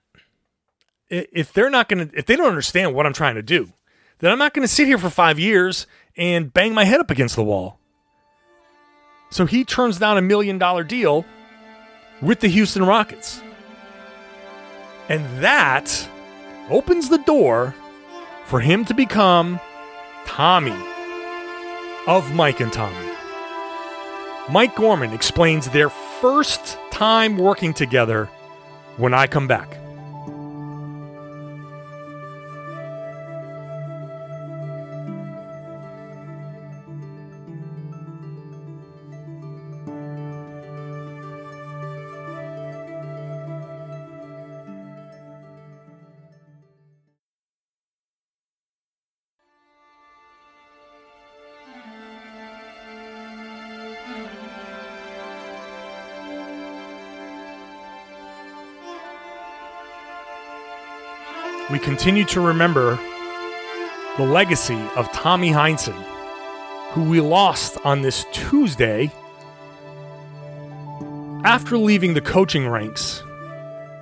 If 1.09 1.53
they're 1.53 1.69
not 1.69 1.87
going 1.87 2.09
to, 2.09 2.17
if 2.17 2.25
they 2.25 2.35
don't 2.35 2.47
understand 2.47 2.95
what 2.95 3.05
I'm 3.05 3.13
trying 3.13 3.35
to 3.35 3.43
do, 3.43 3.71
then 4.19 4.31
I'm 4.31 4.39
not 4.39 4.53
going 4.53 4.67
to 4.67 4.73
sit 4.73 4.87
here 4.87 4.97
for 4.97 5.11
five 5.11 5.37
years 5.37 5.85
and 6.17 6.51
bang 6.51 6.73
my 6.73 6.83
head 6.83 6.99
up 6.99 7.11
against 7.11 7.35
the 7.35 7.43
wall. 7.43 7.77
So 9.29 9.45
he 9.45 9.63
turns 9.63 9.99
down 9.99 10.17
a 10.17 10.21
million 10.21 10.57
dollar 10.57 10.83
deal 10.83 11.25
with 12.21 12.39
the 12.39 12.47
Houston 12.47 12.85
Rockets. 12.85 13.41
And 15.09 15.43
that 15.43 16.09
opens 16.69 17.09
the 17.09 17.17
door 17.19 17.75
for 18.45 18.59
him 18.59 18.85
to 18.85 18.93
become 18.93 19.59
Tommy 20.25 20.75
of 22.07 22.33
Mike 22.35 22.59
and 22.59 22.71
Tommy. 22.71 23.09
Mike 24.49 24.75
Gorman 24.75 25.13
explains 25.13 25.69
their 25.69 25.89
first 25.89 26.77
time 26.91 27.37
working 27.37 27.73
together 27.73 28.25
when 28.97 29.13
I 29.13 29.27
come 29.27 29.47
back. 29.47 29.82
Continue 61.83 62.23
to 62.25 62.39
remember 62.39 62.97
the 64.15 64.23
legacy 64.23 64.79
of 64.95 65.11
Tommy 65.11 65.49
Heinsohn, 65.49 66.01
who 66.91 67.03
we 67.03 67.19
lost 67.19 67.77
on 67.83 68.01
this 68.01 68.25
Tuesday 68.31 69.11
after 71.43 71.77
leaving 71.77 72.13
the 72.13 72.21
coaching 72.21 72.69
ranks. 72.69 73.21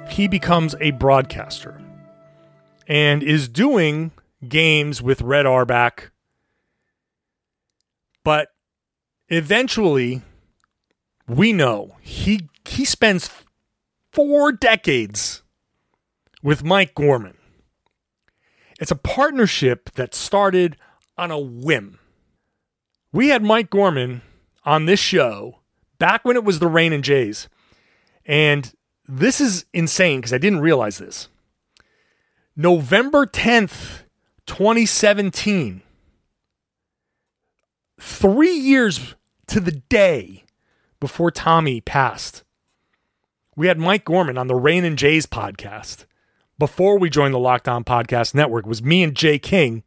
He 0.09 0.27
becomes 0.27 0.75
a 0.79 0.91
broadcaster 0.91 1.81
and 2.87 3.23
is 3.23 3.47
doing 3.47 4.11
games 4.47 5.01
with 5.01 5.21
Red 5.21 5.47
Auerbach. 5.47 6.11
But 8.23 8.49
eventually, 9.29 10.21
we 11.27 11.51
know 11.51 11.95
he 12.01 12.47
he 12.63 12.85
spends 12.85 13.31
four 14.11 14.51
decades 14.51 15.41
with 16.43 16.63
Mike 16.63 16.93
Gorman. 16.93 17.37
It's 18.81 18.91
a 18.91 18.95
partnership 18.95 19.91
that 19.91 20.15
started 20.15 20.75
on 21.15 21.29
a 21.29 21.37
whim. 21.37 21.99
We 23.13 23.27
had 23.27 23.43
Mike 23.43 23.69
Gorman 23.69 24.23
on 24.65 24.85
this 24.85 24.99
show 24.99 25.59
back 25.99 26.25
when 26.25 26.35
it 26.35 26.43
was 26.43 26.57
the 26.57 26.67
Rain 26.67 26.91
and 26.91 27.03
Jays. 27.03 27.47
And 28.25 28.73
this 29.07 29.39
is 29.39 29.65
insane 29.71 30.19
because 30.19 30.33
I 30.33 30.39
didn't 30.39 30.61
realize 30.61 30.97
this. 30.97 31.29
November 32.55 33.27
10th, 33.27 34.01
2017, 34.47 35.83
three 37.99 38.55
years 38.55 39.15
to 39.45 39.59
the 39.59 39.73
day 39.73 40.43
before 40.99 41.29
Tommy 41.29 41.81
passed, 41.81 42.43
we 43.55 43.67
had 43.67 43.77
Mike 43.77 44.05
Gorman 44.05 44.39
on 44.39 44.47
the 44.47 44.55
Rain 44.55 44.83
and 44.83 44.97
Jays 44.97 45.27
podcast. 45.27 46.05
Before 46.61 46.99
we 46.99 47.09
joined 47.09 47.33
the 47.33 47.39
Locked 47.39 47.67
On 47.67 47.83
Podcast 47.83 48.35
Network, 48.35 48.67
was 48.67 48.83
me 48.83 49.01
and 49.01 49.15
Jay 49.15 49.39
King, 49.39 49.81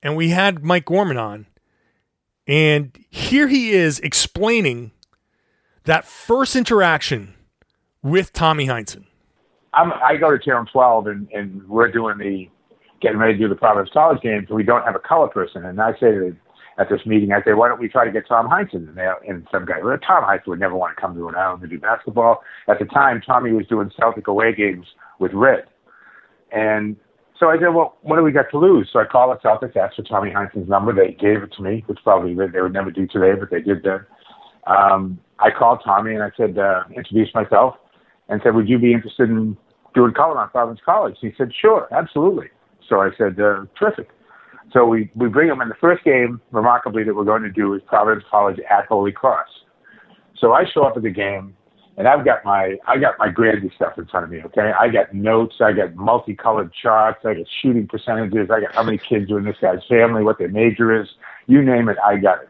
and 0.00 0.14
we 0.14 0.28
had 0.28 0.62
Mike 0.62 0.84
Gorman 0.84 1.16
on. 1.16 1.48
And 2.46 2.96
here 3.10 3.48
he 3.48 3.70
is 3.72 3.98
explaining 3.98 4.92
that 5.86 6.04
first 6.04 6.54
interaction 6.54 7.34
with 8.00 8.32
Tommy 8.32 8.68
Heinsohn. 8.68 9.06
I'm, 9.74 9.92
I 9.92 10.14
go 10.14 10.30
to 10.30 10.38
Channel 10.38 10.66
12 10.72 11.08
and, 11.08 11.28
and 11.32 11.68
we're 11.68 11.90
doing 11.90 12.18
the 12.18 12.48
getting 13.02 13.18
ready 13.18 13.32
to 13.32 13.38
do 13.40 13.48
the 13.48 13.56
Providence 13.56 13.90
College 13.92 14.22
game, 14.22 14.46
so 14.48 14.54
we 14.54 14.62
don't 14.62 14.84
have 14.84 14.94
a 14.94 15.00
color 15.00 15.26
person. 15.26 15.64
And 15.64 15.80
I 15.80 15.94
say 15.94 16.12
to, 16.12 16.36
at 16.78 16.88
this 16.88 17.04
meeting, 17.06 17.32
I 17.32 17.42
say, 17.42 17.54
why 17.54 17.66
don't 17.66 17.80
we 17.80 17.88
try 17.88 18.04
to 18.04 18.12
get 18.12 18.28
Tom 18.28 18.48
Heinsohn? 18.48 18.88
And, 18.88 19.00
and 19.28 19.48
some 19.50 19.64
guy, 19.64 19.82
well, 19.82 19.98
Tom 19.98 20.22
Heinsohn 20.22 20.46
would 20.46 20.60
never 20.60 20.76
want 20.76 20.94
to 20.94 21.00
come 21.00 21.16
to 21.16 21.28
an 21.28 21.34
island 21.34 21.62
to 21.62 21.66
do 21.66 21.80
basketball. 21.80 22.44
At 22.68 22.78
the 22.78 22.84
time, 22.84 23.20
Tommy 23.20 23.50
was 23.50 23.66
doing 23.66 23.90
Celtic 23.98 24.28
away 24.28 24.54
games 24.54 24.86
with 25.18 25.32
Red. 25.34 25.64
And 26.52 26.96
so 27.38 27.50
I 27.50 27.58
said, 27.58 27.68
well, 27.68 27.96
what 28.02 28.16
do 28.16 28.22
we 28.22 28.32
got 28.32 28.50
to 28.50 28.58
lose? 28.58 28.88
So 28.92 28.98
I 28.98 29.04
called 29.04 29.36
the 29.36 29.48
Celtics, 29.48 29.76
asked 29.76 29.96
for 29.96 30.02
Tommy 30.02 30.30
Heinsohn's 30.30 30.68
number. 30.68 30.92
They 30.92 31.12
gave 31.12 31.42
it 31.42 31.52
to 31.56 31.62
me, 31.62 31.84
which 31.86 31.98
probably 32.02 32.34
they 32.34 32.60
would 32.60 32.72
never 32.72 32.90
do 32.90 33.06
today, 33.06 33.38
but 33.38 33.50
they 33.50 33.60
did 33.60 33.82
then. 33.82 34.00
Um, 34.66 35.18
I 35.38 35.50
called 35.56 35.80
Tommy 35.84 36.14
and 36.14 36.22
I 36.22 36.30
said, 36.36 36.58
uh, 36.58 36.84
introduced 36.94 37.34
myself 37.34 37.76
and 38.28 38.40
said, 38.42 38.54
would 38.54 38.68
you 38.68 38.78
be 38.78 38.92
interested 38.92 39.30
in 39.30 39.56
doing 39.94 40.12
color 40.12 40.38
on 40.38 40.50
Providence 40.50 40.80
College? 40.84 41.16
He 41.20 41.30
said, 41.38 41.52
sure, 41.58 41.88
absolutely. 41.92 42.48
So 42.88 43.00
I 43.00 43.10
said, 43.16 43.38
uh, 43.40 43.64
terrific. 43.78 44.08
So 44.72 44.84
we, 44.84 45.10
we 45.14 45.28
bring 45.28 45.48
him 45.48 45.62
in 45.62 45.68
the 45.68 45.74
first 45.80 46.04
game, 46.04 46.40
remarkably, 46.50 47.04
that 47.04 47.14
we're 47.14 47.24
going 47.24 47.42
to 47.42 47.50
do 47.50 47.72
is 47.74 47.82
Providence 47.86 48.24
College 48.30 48.58
at 48.70 48.86
Holy 48.86 49.12
Cross. 49.12 49.48
So 50.36 50.52
I 50.52 50.64
show 50.72 50.84
up 50.84 50.96
at 50.96 51.02
the 51.02 51.10
game 51.10 51.56
and 51.98 52.06
I've 52.06 52.24
got 52.24 52.44
my 52.44 52.76
I 52.86 52.96
got 52.96 53.18
my 53.18 53.28
Grandy 53.28 53.70
stuff 53.74 53.98
in 53.98 54.06
front 54.06 54.24
of 54.24 54.30
me. 54.30 54.40
Okay, 54.46 54.72
I 54.78 54.88
got 54.88 55.12
notes, 55.12 55.56
I 55.60 55.72
got 55.72 55.96
multicolored 55.96 56.72
charts, 56.72 57.26
I 57.26 57.34
got 57.34 57.46
shooting 57.60 57.88
percentages, 57.88 58.48
I 58.50 58.60
got 58.60 58.74
how 58.74 58.84
many 58.84 58.98
kids 58.98 59.30
are 59.32 59.38
in 59.38 59.44
this 59.44 59.56
guy's 59.60 59.84
family, 59.88 60.22
what 60.22 60.38
their 60.38 60.48
major 60.48 60.98
is, 60.98 61.08
you 61.48 61.60
name 61.60 61.88
it, 61.88 61.96
I 62.02 62.16
got 62.16 62.42
it. 62.42 62.48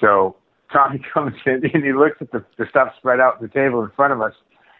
So 0.00 0.34
Tommy 0.72 0.98
comes 1.14 1.34
in 1.44 1.62
and 1.72 1.84
he 1.84 1.92
looks 1.92 2.16
at 2.20 2.32
the, 2.32 2.42
the 2.56 2.66
stuff 2.70 2.94
spread 2.96 3.20
out 3.20 3.36
on 3.36 3.42
the 3.42 3.48
table 3.48 3.84
in 3.84 3.90
front 3.90 4.14
of 4.14 4.22
us, 4.22 4.32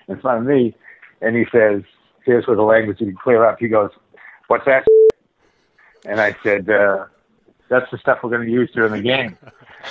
in 0.08 0.18
front 0.18 0.40
of 0.40 0.46
me, 0.46 0.74
and 1.20 1.36
he 1.36 1.44
says, 1.52 1.82
"Here's 2.24 2.46
where 2.46 2.56
the 2.56 2.62
language 2.62 3.00
you 3.00 3.06
can 3.06 3.16
clear 3.16 3.44
up." 3.44 3.58
He 3.60 3.68
goes, 3.68 3.90
"What's 4.48 4.64
that?" 4.64 4.86
And 6.06 6.18
I 6.18 6.34
said, 6.42 6.70
uh, 6.70 7.04
"That's 7.70 7.90
the 7.90 7.96
stuff 7.98 8.18
we're 8.22 8.30
going 8.30 8.46
to 8.46 8.52
use 8.52 8.70
during 8.74 8.92
the 8.92 9.00
game." 9.00 9.38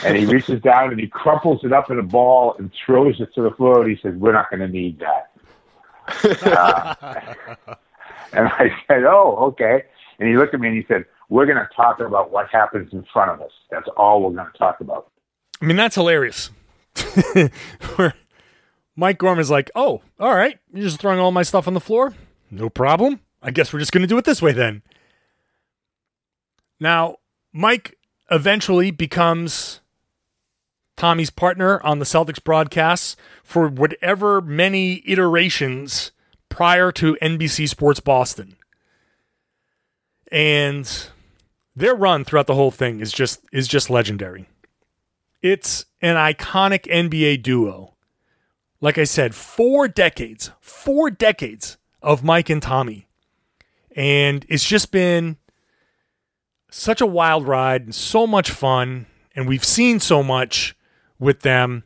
And 0.04 0.16
he 0.16 0.26
reaches 0.26 0.62
down 0.62 0.92
and 0.92 1.00
he 1.00 1.08
crumples 1.08 1.62
it 1.64 1.74
up 1.74 1.90
in 1.90 1.98
a 1.98 2.04
ball 2.04 2.56
and 2.60 2.72
throws 2.86 3.20
it 3.20 3.34
to 3.34 3.42
the 3.42 3.52
floor. 3.52 3.82
And 3.82 3.90
he 3.90 4.00
says, 4.02 4.14
"We're 4.16 4.34
not 4.34 4.52
going 4.52 4.60
to 4.60 4.68
need 4.68 5.00
that." 5.00 5.32
Uh, 6.46 6.96
and 8.34 8.48
I 8.48 8.70
said, 8.88 9.04
"Oh, 9.06 9.38
okay." 9.48 9.84
And 10.20 10.30
he 10.30 10.38
looked 10.38 10.54
at 10.54 10.60
me 10.60 10.68
and 10.68 10.78
he 10.78 10.86
said, 10.88 11.06
"We're 11.30 11.48
going 11.48 11.58
to 11.58 11.70
talk 11.76 12.00
about 12.00 12.32
what 12.32 12.48
happens 12.52 12.94
in 12.94 13.04
front 13.12 13.32
of 13.32 13.42
us. 13.42 13.52
That's 13.72 13.88
all 13.98 14.22
we're 14.22 14.36
going 14.36 14.52
to 14.52 14.58
talk 14.58 14.80
about." 14.82 15.10
I 15.62 15.66
mean, 15.66 15.78
that's 15.78 15.96
hilarious. 15.96 16.52
Where 17.96 18.14
Mike 19.00 19.18
Gorman's 19.18 19.50
like, 19.50 19.72
oh, 19.76 20.02
all 20.20 20.36
right, 20.36 20.60
you're 20.74 20.84
just 20.84 21.00
throwing 21.00 21.20
all 21.20 21.32
my 21.32 21.44
stuff 21.44 21.68
on 21.68 21.74
the 21.74 21.80
floor? 21.80 22.14
No 22.52 22.70
problem. 22.70 23.22
I 23.42 23.52
guess 23.52 23.72
we're 23.72 23.80
just 23.80 23.94
going 23.94 24.02
to 24.02 24.08
do 24.08 24.18
it 24.18 24.26
this 24.26 24.42
way 24.42 24.52
then. 24.52 24.82
Now, 26.80 27.18
Mike 27.52 27.98
eventually 28.30 28.92
becomes 28.92 29.82
Tommy's 30.96 31.30
partner 31.30 31.82
on 31.82 32.00
the 32.00 32.06
Celtics 32.06 32.44
broadcasts 32.44 33.16
for 33.44 33.68
whatever 33.68 34.42
many 34.42 35.02
iterations 35.06 36.12
prior 36.50 36.92
to 36.92 37.18
NBC 37.22 37.70
Sports 37.70 38.00
Boston. 38.00 38.58
And 40.32 41.08
their 41.76 41.96
run 41.96 42.24
throughout 42.24 42.48
the 42.48 42.56
whole 42.56 42.72
thing 42.72 43.00
is 43.00 43.12
just 43.12 43.40
is 43.52 43.68
just 43.68 43.90
legendary. 43.90 44.48
It's 45.42 45.86
an 46.02 46.16
iconic 46.16 46.84
NBA 46.84 47.42
duo. 47.42 47.96
Like 48.82 48.98
I 48.98 49.06
said, 49.06 49.34
four 49.34 49.88
decades, 49.88 50.52
four 50.60 51.10
decades 51.10 51.78
of 52.02 52.24
Mike 52.24 52.50
and 52.50 52.62
Tommy. 52.62 53.08
And 53.96 54.46
it's 54.50 54.66
just 54.66 54.92
been 54.92 55.38
such 56.70 57.02
a 57.02 57.06
wild 57.06 57.48
ride 57.48 57.84
and 57.84 57.96
so 57.96 58.28
much 58.28 58.52
fun. 58.52 59.06
And 59.36 59.48
we've 59.48 59.64
seen 59.64 60.00
so 60.00 60.24
much 60.24 60.76
with 61.18 61.42
them. 61.42 61.84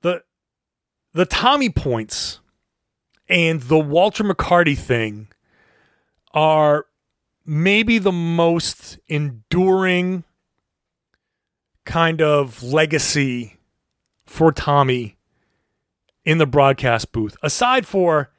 The 0.00 0.22
the 1.12 1.26
Tommy 1.26 1.70
points 1.70 2.40
and 3.28 3.60
the 3.62 3.78
Walter 3.78 4.24
McCarty 4.24 4.76
thing 4.76 5.28
are 6.32 6.86
maybe 7.44 7.98
the 7.98 8.12
most 8.12 8.98
enduring 9.08 10.24
kind 11.84 12.22
of 12.22 12.62
legacy 12.62 13.58
for 14.26 14.52
Tommy 14.52 15.16
in 16.24 16.38
the 16.38 16.46
broadcast 16.46 17.12
booth, 17.12 17.36
aside 17.42 17.86
for 17.86 18.30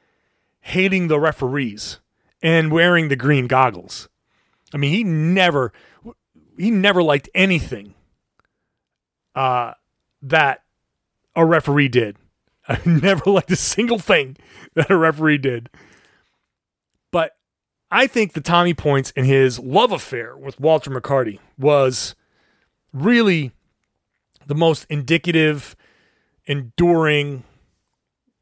hating 0.60 1.08
the 1.08 1.20
referees 1.20 2.00
and 2.42 2.72
wearing 2.72 3.08
the 3.08 3.16
green 3.16 3.46
goggles. 3.46 4.08
I 4.74 4.76
mean, 4.76 4.90
he 4.90 5.04
never 5.04 5.72
he 6.58 6.70
never 6.70 7.02
liked 7.02 7.28
anything 7.34 7.94
uh, 9.34 9.74
that 10.22 10.62
a 11.36 11.46
referee 11.46 11.88
did. 11.88 12.16
I 12.68 12.80
never 12.84 13.30
liked 13.30 13.50
a 13.52 13.56
single 13.56 13.98
thing 13.98 14.36
that 14.74 14.90
a 14.90 14.96
referee 14.96 15.38
did. 15.38 15.70
But 17.12 17.36
I 17.90 18.08
think 18.08 18.32
the 18.32 18.40
Tommy 18.40 18.74
points 18.74 19.12
in 19.12 19.24
his 19.24 19.60
love 19.60 19.92
affair 19.92 20.36
with 20.36 20.58
Walter 20.58 20.90
McCarty 20.90 21.38
was 21.56 22.16
really 22.92 23.52
the 24.46 24.54
most 24.54 24.86
indicative, 24.90 25.76
enduring 26.46 27.44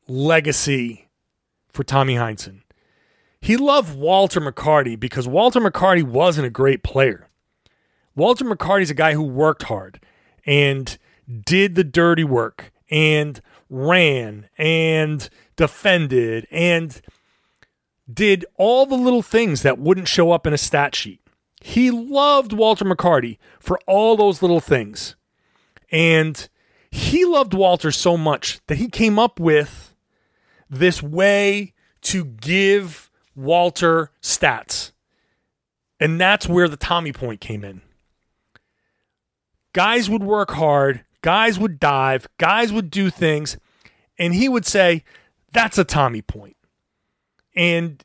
legacy 0.09 1.09
for 1.73 1.85
Tommy 1.85 2.15
Heinsohn. 2.15 2.62
He 3.43 3.57
loved 3.57 3.97
Walter 3.97 4.41
McCarty 4.41 4.99
because 4.99 5.27
Walter 5.27 5.61
McCarty 5.61 6.05
wasn't 6.05 6.47
a 6.47 6.51
great 6.51 6.85
player. 6.85 7.29
Walter 8.15 8.45
McCarty's 8.45 8.91
a 8.91 8.95
guy 8.95 9.15
who 9.15 9.23
worked 9.25 9.65
hard 9.65 9.99
and 10.47 10.97
did 11.45 11.75
the 11.75 11.83
dirty 11.83 12.23
work 12.23 12.73
and 12.89 13.41
ran 13.69 14.49
and 14.57 15.29
defended 15.57 16.47
and 16.53 17.03
did 18.13 18.47
all 18.59 18.87
the 18.87 18.95
little 18.95 19.23
things 19.23 19.63
that 19.63 19.77
wouldn't 19.77 20.07
show 20.07 20.31
up 20.31 20.47
in 20.47 20.53
a 20.53 20.59
stat 20.59 20.95
sheet. 20.95 21.21
He 21.61 21.91
loved 21.91 22.53
Walter 22.53 22.85
McCarty 22.85 23.39
for 23.59 23.81
all 23.89 24.17
those 24.17 24.41
little 24.41 24.61
things. 24.61 25.17
And 25.91 26.49
he 26.93 27.25
loved 27.25 27.55
Walter 27.55 27.91
so 27.91 28.17
much 28.17 28.61
that 28.69 28.79
he 28.79 28.89
came 28.89 29.19
up 29.19 29.41
with 29.41 29.97
this 30.71 31.03
way 31.03 31.75
to 32.03 32.25
give 32.25 33.09
Walter 33.35 34.11
stats. 34.21 34.93
And 36.01 36.21
that's 36.21 36.49
where 36.49 36.69
the 36.69 36.77
Tommy 36.77 37.13
point 37.13 37.41
came 37.41 37.65
in. 37.65 37.83
Guys 39.73 40.11
would 40.11 40.23
work 40.23 40.51
hard, 40.51 41.05
guys 41.23 41.59
would 41.59 41.81
dive, 41.81 42.29
guys 42.39 42.73
would 42.73 42.91
do 42.91 43.09
things, 43.09 43.57
and 44.19 44.35
he 44.35 44.49
would 44.49 44.67
say, 44.67 45.05
That's 45.53 45.79
a 45.79 45.85
Tommy 45.85 46.21
point. 46.21 46.57
And 47.55 48.05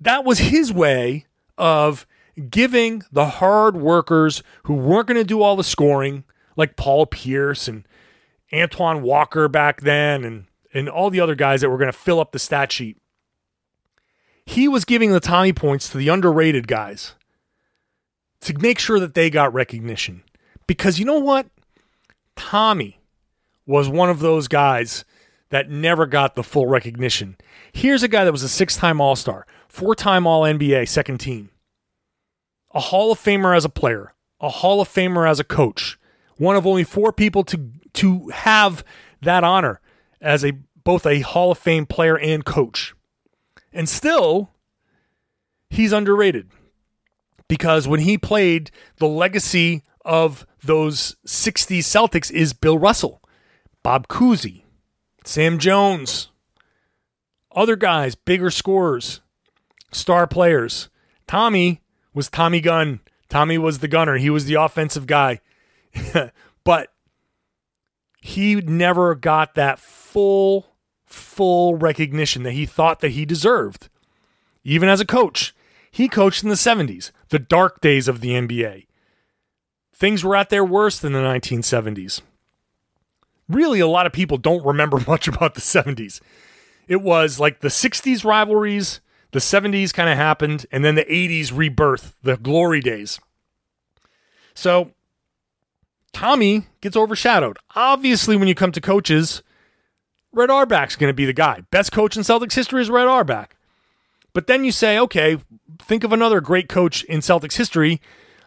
that 0.00 0.24
was 0.24 0.38
his 0.38 0.72
way 0.72 1.26
of 1.56 2.06
giving 2.50 3.02
the 3.12 3.26
hard 3.26 3.76
workers 3.76 4.42
who 4.64 4.74
weren't 4.74 5.08
going 5.08 5.20
to 5.20 5.24
do 5.24 5.42
all 5.42 5.56
the 5.56 5.64
scoring, 5.64 6.24
like 6.56 6.76
Paul 6.76 7.06
Pierce 7.06 7.68
and 7.68 7.86
Antoine 8.52 9.02
Walker 9.02 9.48
back 9.48 9.80
then, 9.82 10.24
and, 10.24 10.46
and 10.72 10.88
all 10.88 11.10
the 11.10 11.20
other 11.20 11.34
guys 11.34 11.60
that 11.60 11.70
were 11.70 11.78
going 11.78 11.92
to 11.92 11.98
fill 11.98 12.20
up 12.20 12.32
the 12.32 12.38
stat 12.38 12.72
sheet. 12.72 12.96
He 14.48 14.66
was 14.66 14.86
giving 14.86 15.12
the 15.12 15.20
Tommy 15.20 15.52
points 15.52 15.90
to 15.90 15.98
the 15.98 16.08
underrated 16.08 16.66
guys 16.66 17.14
to 18.40 18.56
make 18.56 18.78
sure 18.78 18.98
that 18.98 19.12
they 19.12 19.28
got 19.28 19.52
recognition. 19.52 20.22
Because 20.66 20.98
you 20.98 21.04
know 21.04 21.18
what? 21.18 21.48
Tommy 22.34 22.98
was 23.66 23.90
one 23.90 24.08
of 24.08 24.20
those 24.20 24.48
guys 24.48 25.04
that 25.50 25.68
never 25.68 26.06
got 26.06 26.34
the 26.34 26.42
full 26.42 26.64
recognition. 26.64 27.36
Here's 27.74 28.02
a 28.02 28.08
guy 28.08 28.24
that 28.24 28.32
was 28.32 28.42
a 28.42 28.48
six 28.48 28.74
time 28.74 29.02
All 29.02 29.16
Star, 29.16 29.46
four 29.68 29.94
time 29.94 30.26
All 30.26 30.44
NBA, 30.44 30.88
second 30.88 31.18
team, 31.18 31.50
a 32.72 32.80
Hall 32.80 33.12
of 33.12 33.18
Famer 33.18 33.54
as 33.54 33.66
a 33.66 33.68
player, 33.68 34.14
a 34.40 34.48
Hall 34.48 34.80
of 34.80 34.88
Famer 34.88 35.28
as 35.28 35.38
a 35.38 35.44
coach, 35.44 35.98
one 36.38 36.56
of 36.56 36.66
only 36.66 36.84
four 36.84 37.12
people 37.12 37.44
to, 37.44 37.70
to 37.92 38.30
have 38.30 38.82
that 39.20 39.44
honor 39.44 39.82
as 40.22 40.42
a 40.42 40.52
both 40.84 41.04
a 41.04 41.20
Hall 41.20 41.50
of 41.50 41.58
Fame 41.58 41.84
player 41.84 42.18
and 42.18 42.46
coach. 42.46 42.94
And 43.72 43.88
still, 43.88 44.50
he's 45.70 45.92
underrated 45.92 46.50
because 47.48 47.88
when 47.88 48.00
he 48.00 48.18
played, 48.18 48.70
the 48.96 49.08
legacy 49.08 49.82
of 50.04 50.46
those 50.62 51.16
60s 51.26 51.80
Celtics 51.80 52.30
is 52.30 52.52
Bill 52.52 52.78
Russell, 52.78 53.22
Bob 53.82 54.08
Cousy, 54.08 54.64
Sam 55.24 55.58
Jones, 55.58 56.30
other 57.54 57.76
guys, 57.76 58.14
bigger 58.14 58.50
scorers, 58.50 59.20
star 59.92 60.26
players. 60.26 60.88
Tommy 61.26 61.82
was 62.14 62.28
Tommy 62.28 62.60
Gun. 62.60 63.00
Tommy 63.28 63.58
was 63.58 63.80
the 63.80 63.88
gunner. 63.88 64.16
He 64.16 64.30
was 64.30 64.46
the 64.46 64.54
offensive 64.54 65.06
guy. 65.06 65.40
but 66.64 66.92
he 68.20 68.56
never 68.56 69.14
got 69.14 69.54
that 69.54 69.78
full, 69.78 70.67
full 71.08 71.76
recognition 71.76 72.42
that 72.42 72.52
he 72.52 72.66
thought 72.66 73.00
that 73.00 73.10
he 73.10 73.24
deserved. 73.24 73.88
Even 74.64 74.88
as 74.88 75.00
a 75.00 75.06
coach, 75.06 75.54
he 75.90 76.08
coached 76.08 76.42
in 76.42 76.48
the 76.48 76.54
70s, 76.54 77.10
the 77.30 77.38
dark 77.38 77.80
days 77.80 78.08
of 78.08 78.20
the 78.20 78.30
NBA. 78.30 78.86
Things 79.94 80.22
were 80.22 80.36
at 80.36 80.50
their 80.50 80.64
worst 80.64 81.02
in 81.02 81.12
the 81.12 81.18
1970s. 81.18 82.20
Really, 83.48 83.80
a 83.80 83.86
lot 83.86 84.06
of 84.06 84.12
people 84.12 84.36
don't 84.36 84.64
remember 84.64 85.00
much 85.06 85.26
about 85.26 85.54
the 85.54 85.60
70s. 85.60 86.20
It 86.86 87.02
was 87.02 87.40
like 87.40 87.60
the 87.60 87.68
60s 87.68 88.24
rivalries, 88.24 89.00
the 89.32 89.40
70s 89.40 89.92
kind 89.92 90.08
of 90.08 90.16
happened, 90.16 90.66
and 90.70 90.84
then 90.84 90.94
the 90.94 91.04
80s 91.04 91.56
rebirth, 91.56 92.16
the 92.22 92.36
glory 92.36 92.80
days. 92.80 93.20
So, 94.54 94.92
Tommy 96.12 96.66
gets 96.80 96.96
overshadowed. 96.96 97.58
Obviously, 97.76 98.36
when 98.36 98.48
you 98.48 98.54
come 98.54 98.72
to 98.72 98.80
coaches, 98.80 99.42
Red 100.38 100.50
Auerbach's 100.50 100.94
going 100.94 101.10
to 101.10 101.14
be 101.14 101.26
the 101.26 101.32
guy. 101.32 101.62
Best 101.72 101.90
coach 101.90 102.16
in 102.16 102.22
Celtics 102.22 102.54
history 102.54 102.80
is 102.80 102.88
Red 102.88 103.08
Auerbach. 103.08 103.56
But 104.32 104.46
then 104.46 104.62
you 104.62 104.70
say, 104.70 104.96
okay, 104.98 105.38
think 105.80 106.04
of 106.04 106.12
another 106.12 106.40
great 106.40 106.68
coach 106.68 107.02
in 107.04 107.18
Celtics 107.18 107.56
history. 107.56 108.00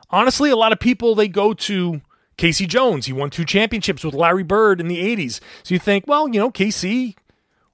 Honestly, 0.10 0.50
a 0.50 0.56
lot 0.56 0.72
of 0.72 0.80
people 0.80 1.16
they 1.16 1.28
go 1.28 1.54
to 1.54 2.02
K.C. 2.38 2.66
Jones. 2.66 3.08
He 3.08 3.14
won 3.14 3.30
two 3.30 3.44
championships 3.44 4.06
with 4.06 4.14
Larry 4.14 4.44
Bird 4.44 4.80
in 4.80 4.88
the 4.88 5.04
80s. 5.04 5.42
So 5.64 5.74
you 5.76 5.80
think, 5.80 6.08
well, 6.08 6.30
you 6.30 6.40
know, 6.40 6.50
K.C., 6.50 7.16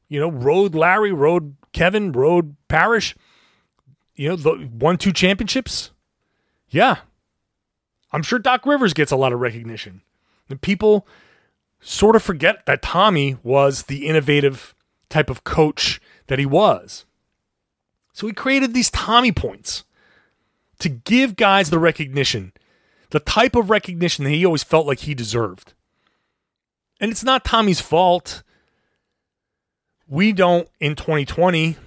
you 0.09 0.19
know, 0.19 0.31
rode 0.31 0.73
Larry, 0.73 1.11
rode 1.11 1.55
Kevin, 1.71 2.11
rode 2.11 2.55
Parish, 2.69 3.15
you 4.15 4.29
know, 4.29 4.35
the, 4.35 4.67
won 4.73 4.97
two 4.97 5.13
championships. 5.13 5.91
Yeah. 6.69 6.97
I'm 8.11 8.23
sure 8.23 8.39
Doc 8.39 8.65
Rivers 8.65 8.93
gets 8.93 9.11
a 9.11 9.15
lot 9.15 9.31
of 9.31 9.39
recognition. 9.39 10.01
And 10.49 10.59
people 10.59 11.05
sort 11.79 12.15
of 12.15 12.23
forget 12.23 12.65
that 12.65 12.81
Tommy 12.81 13.37
was 13.43 13.83
the 13.83 14.07
innovative 14.07 14.75
type 15.09 15.29
of 15.29 15.43
coach 15.43 16.01
that 16.27 16.39
he 16.39 16.45
was. 16.45 17.05
So 18.13 18.27
he 18.27 18.33
created 18.33 18.73
these 18.73 18.89
Tommy 18.89 19.31
points 19.31 19.83
to 20.79 20.89
give 20.89 21.35
guys 21.35 21.69
the 21.69 21.79
recognition, 21.79 22.51
the 23.11 23.19
type 23.19 23.55
of 23.55 23.69
recognition 23.69 24.23
that 24.25 24.31
he 24.31 24.45
always 24.45 24.63
felt 24.63 24.87
like 24.87 24.99
he 24.99 25.13
deserved. 25.13 25.73
And 26.99 27.11
it's 27.11 27.23
not 27.23 27.45
Tommy's 27.45 27.81
fault. 27.81 28.43
We 30.07 30.33
don't 30.33 30.67
in 30.79 30.95
2020 30.95 31.77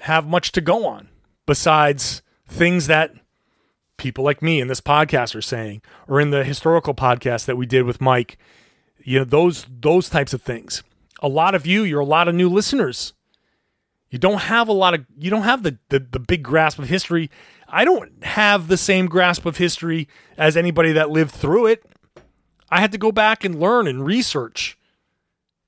have 0.00 0.26
much 0.26 0.52
to 0.52 0.60
go 0.60 0.84
on 0.84 1.08
besides 1.46 2.22
things 2.48 2.88
that 2.88 3.12
people 3.96 4.24
like 4.24 4.42
me 4.42 4.60
in 4.60 4.66
this 4.66 4.80
podcast 4.80 5.34
are 5.36 5.42
saying 5.42 5.80
or 6.08 6.20
in 6.20 6.30
the 6.30 6.42
historical 6.42 6.94
podcast 6.94 7.44
that 7.44 7.56
we 7.56 7.66
did 7.66 7.84
with 7.84 8.00
Mike. 8.00 8.36
You 9.04 9.20
know, 9.20 9.24
those 9.24 9.66
those 9.68 10.08
types 10.08 10.32
of 10.32 10.42
things. 10.42 10.82
A 11.22 11.28
lot 11.28 11.54
of 11.54 11.66
you, 11.66 11.82
you're 11.82 12.00
a 12.00 12.04
lot 12.04 12.28
of 12.28 12.34
new 12.34 12.48
listeners. 12.48 13.12
You 14.10 14.18
don't 14.18 14.42
have 14.42 14.68
a 14.68 14.72
lot 14.72 14.94
of 14.94 15.06
you 15.18 15.30
don't 15.30 15.42
have 15.42 15.62
the, 15.62 15.78
the 15.88 15.98
the 15.98 16.20
big 16.20 16.42
grasp 16.42 16.78
of 16.78 16.88
history. 16.88 17.30
I 17.68 17.84
don't 17.84 18.22
have 18.24 18.68
the 18.68 18.76
same 18.76 19.06
grasp 19.06 19.46
of 19.46 19.56
history 19.56 20.08
as 20.36 20.56
anybody 20.56 20.92
that 20.92 21.10
lived 21.10 21.30
through 21.30 21.66
it. 21.66 21.84
I 22.70 22.80
had 22.80 22.92
to 22.92 22.98
go 22.98 23.12
back 23.12 23.44
and 23.44 23.58
learn 23.58 23.86
and 23.86 24.04
research 24.04 24.76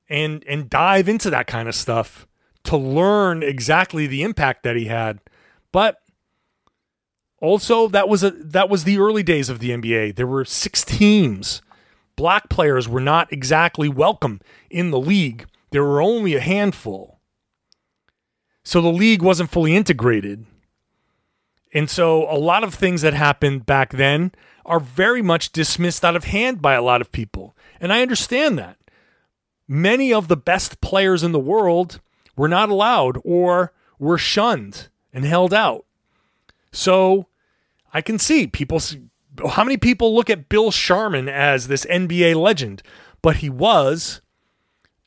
and 0.09 0.45
and 0.47 0.69
dive 0.69 1.09
into 1.09 1.31
that 1.31 1.47
kind 1.47 1.69
of 1.69 1.75
stuff 1.75 2.27
to 2.65 2.77
learn 2.77 3.43
exactly 3.43 4.07
the 4.07 4.23
impact 4.23 4.63
that 4.63 4.77
he 4.77 4.87
had. 4.87 5.21
But 5.73 6.01
also 7.41 7.89
that 7.89 8.09
was 8.09 8.23
a 8.23 8.31
that 8.31 8.69
was 8.69 8.85
the 8.85 8.99
early 8.99 9.23
days 9.23 9.49
of 9.49 9.59
the 9.59 9.71
NBA. 9.71 10.17
There 10.17 10.27
were 10.27 10.45
6 10.45 10.85
teams. 10.85 11.63
Black 12.17 12.49
players 12.49 12.89
were 12.89 13.01
not 13.01 13.33
exactly 13.33 13.89
welcome 13.89 14.41
in 14.71 14.91
the 14.91 15.01
league. 15.01 15.47
There 15.71 15.83
were 15.83 16.01
only 16.01 16.35
a 16.35 16.41
handful. 16.41 17.21
So 18.63 18.81
the 18.81 18.93
league 18.93 19.23
wasn't 19.23 19.51
fully 19.51 19.75
integrated. 19.75 20.47
And 21.73 21.91
so 21.91 22.31
a 22.31 22.39
lot 22.39 22.63
of 22.63 22.73
things 22.73 23.03
that 23.03 23.15
happened 23.15 23.67
back 23.67 23.93
then 23.93 24.33
are 24.65 24.81
very 24.81 25.21
much 25.21 25.53
dismissed 25.53 26.05
out 26.05 26.17
of 26.17 26.25
hand 26.25 26.63
by 26.63 26.75
a 26.75 26.83
lot 26.83 27.01
of 27.01 27.13
people. 27.13 27.57
And 27.81 27.93
I 27.93 28.01
understand 28.01 28.59
that. 28.59 28.79
Many 29.67 30.13
of 30.13 30.29
the 30.29 30.37
best 30.37 30.81
players 30.81 31.23
in 31.23 31.33
the 31.33 31.39
world 31.39 32.01
were 32.37 32.49
not 32.49 32.69
allowed 32.69 33.19
or 33.25 33.73
were 33.99 34.19
shunned 34.19 34.89
and 35.13 35.25
held 35.25 35.53
out. 35.53 35.85
So 36.71 37.27
I 37.93 38.01
can 38.01 38.19
see 38.19 38.47
people 38.47 38.81
how 39.51 39.65
many 39.65 39.77
people 39.77 40.15
look 40.15 40.31
at 40.31 40.49
Bill 40.49 40.71
Sharman 40.71 41.29
as 41.29 41.69
this 41.69 41.85
NBA 41.87 42.37
legend, 42.37 42.83
but 43.23 43.37
he 43.37 43.51
was 43.51 44.21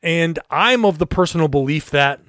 and 0.02 0.38
I'm 0.50 0.84
of 0.84 0.98
the 0.98 1.06
personal 1.06 1.48
belief 1.48 1.90
that 1.90 2.20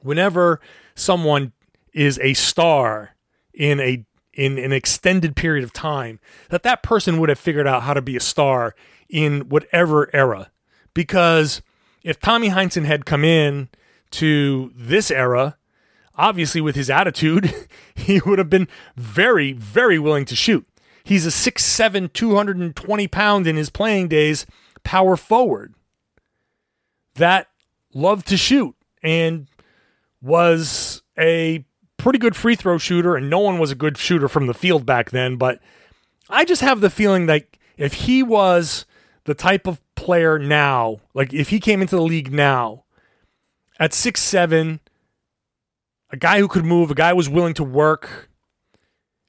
whenever 0.00 0.60
someone 0.94 1.52
is 1.92 2.18
a 2.22 2.34
star 2.34 3.16
in 3.54 3.80
a 3.80 4.04
in 4.34 4.58
an 4.58 4.72
extended 4.72 5.34
period 5.34 5.64
of 5.64 5.72
time 5.72 6.20
that 6.50 6.62
that 6.62 6.82
person 6.82 7.18
would 7.18 7.30
have 7.30 7.38
figured 7.38 7.66
out 7.66 7.84
how 7.84 7.94
to 7.94 8.02
be 8.02 8.16
a 8.16 8.20
star 8.20 8.74
in 9.08 9.48
whatever 9.48 10.14
era. 10.14 10.50
Because 10.92 11.62
if 12.02 12.20
Tommy 12.20 12.50
Heinsohn 12.50 12.84
had 12.84 13.06
come 13.06 13.24
in 13.24 13.70
to 14.10 14.72
this 14.76 15.10
era 15.10 15.56
obviously 16.14 16.60
with 16.60 16.76
his 16.76 16.88
attitude 16.90 17.52
he 17.94 18.20
would 18.24 18.38
have 18.38 18.50
been 18.50 18.68
very 18.96 19.52
very 19.52 19.98
willing 19.98 20.24
to 20.24 20.36
shoot 20.36 20.66
he's 21.06 21.24
a 21.24 21.30
6'7 21.30 22.12
220 22.12 23.08
pound 23.08 23.46
in 23.46 23.54
his 23.54 23.70
playing 23.70 24.08
days 24.08 24.44
power 24.82 25.16
forward 25.16 25.72
that 27.14 27.46
loved 27.94 28.26
to 28.26 28.36
shoot 28.36 28.74
and 29.04 29.46
was 30.20 31.02
a 31.16 31.64
pretty 31.96 32.18
good 32.18 32.34
free 32.34 32.56
throw 32.56 32.76
shooter, 32.76 33.14
and 33.14 33.30
no 33.30 33.38
one 33.38 33.60
was 33.60 33.70
a 33.70 33.76
good 33.76 33.96
shooter 33.96 34.28
from 34.28 34.48
the 34.48 34.54
field 34.54 34.84
back 34.84 35.10
then. 35.10 35.36
But 35.36 35.60
I 36.28 36.44
just 36.44 36.62
have 36.62 36.80
the 36.80 36.90
feeling 36.90 37.26
that 37.26 37.46
if 37.76 37.94
he 37.94 38.24
was 38.24 38.84
the 39.24 39.34
type 39.34 39.68
of 39.68 39.80
player 39.94 40.40
now, 40.40 41.00
like 41.14 41.32
if 41.32 41.50
he 41.50 41.60
came 41.60 41.80
into 41.80 41.94
the 41.94 42.02
league 42.02 42.32
now 42.32 42.84
at 43.78 43.94
six 43.94 44.20
seven, 44.20 44.80
a 46.10 46.16
guy 46.16 46.40
who 46.40 46.48
could 46.48 46.64
move, 46.64 46.90
a 46.90 46.94
guy 46.94 47.10
who 47.10 47.16
was 47.16 47.28
willing 47.28 47.54
to 47.54 47.64
work, 47.64 48.28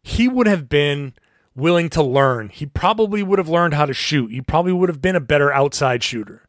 he 0.02 0.28
would 0.28 0.48
have 0.48 0.68
been 0.68 1.14
willing 1.58 1.90
to 1.90 2.04
learn. 2.04 2.50
He 2.50 2.66
probably 2.66 3.24
would 3.24 3.40
have 3.40 3.50
learned 3.50 3.74
how 3.74 3.86
to 3.86 3.94
shoot. 3.94 4.32
He 4.32 4.42
probably 4.42 4.72
would 4.72 4.90
have 4.90 5.02
been 5.02 5.16
a 5.16 5.20
better 5.20 5.52
outside 5.52 6.04
shooter. 6.04 6.48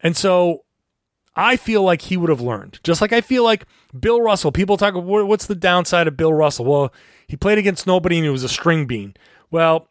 And 0.00 0.16
so 0.16 0.64
I 1.36 1.56
feel 1.56 1.82
like 1.82 2.02
he 2.02 2.16
would 2.16 2.30
have 2.30 2.40
learned. 2.40 2.80
Just 2.82 3.00
like 3.00 3.12
I 3.12 3.20
feel 3.20 3.44
like 3.44 3.66
Bill 3.98 4.20
Russell, 4.20 4.50
people 4.50 4.76
talk, 4.76 4.94
what's 4.94 5.46
the 5.46 5.54
downside 5.54 6.08
of 6.08 6.16
Bill 6.16 6.32
Russell? 6.32 6.64
Well, 6.64 6.92
he 7.28 7.36
played 7.36 7.58
against 7.58 7.86
nobody 7.86 8.16
and 8.16 8.24
he 8.24 8.30
was 8.30 8.44
a 8.44 8.48
string 8.48 8.86
bean. 8.86 9.14
Well, 9.50 9.88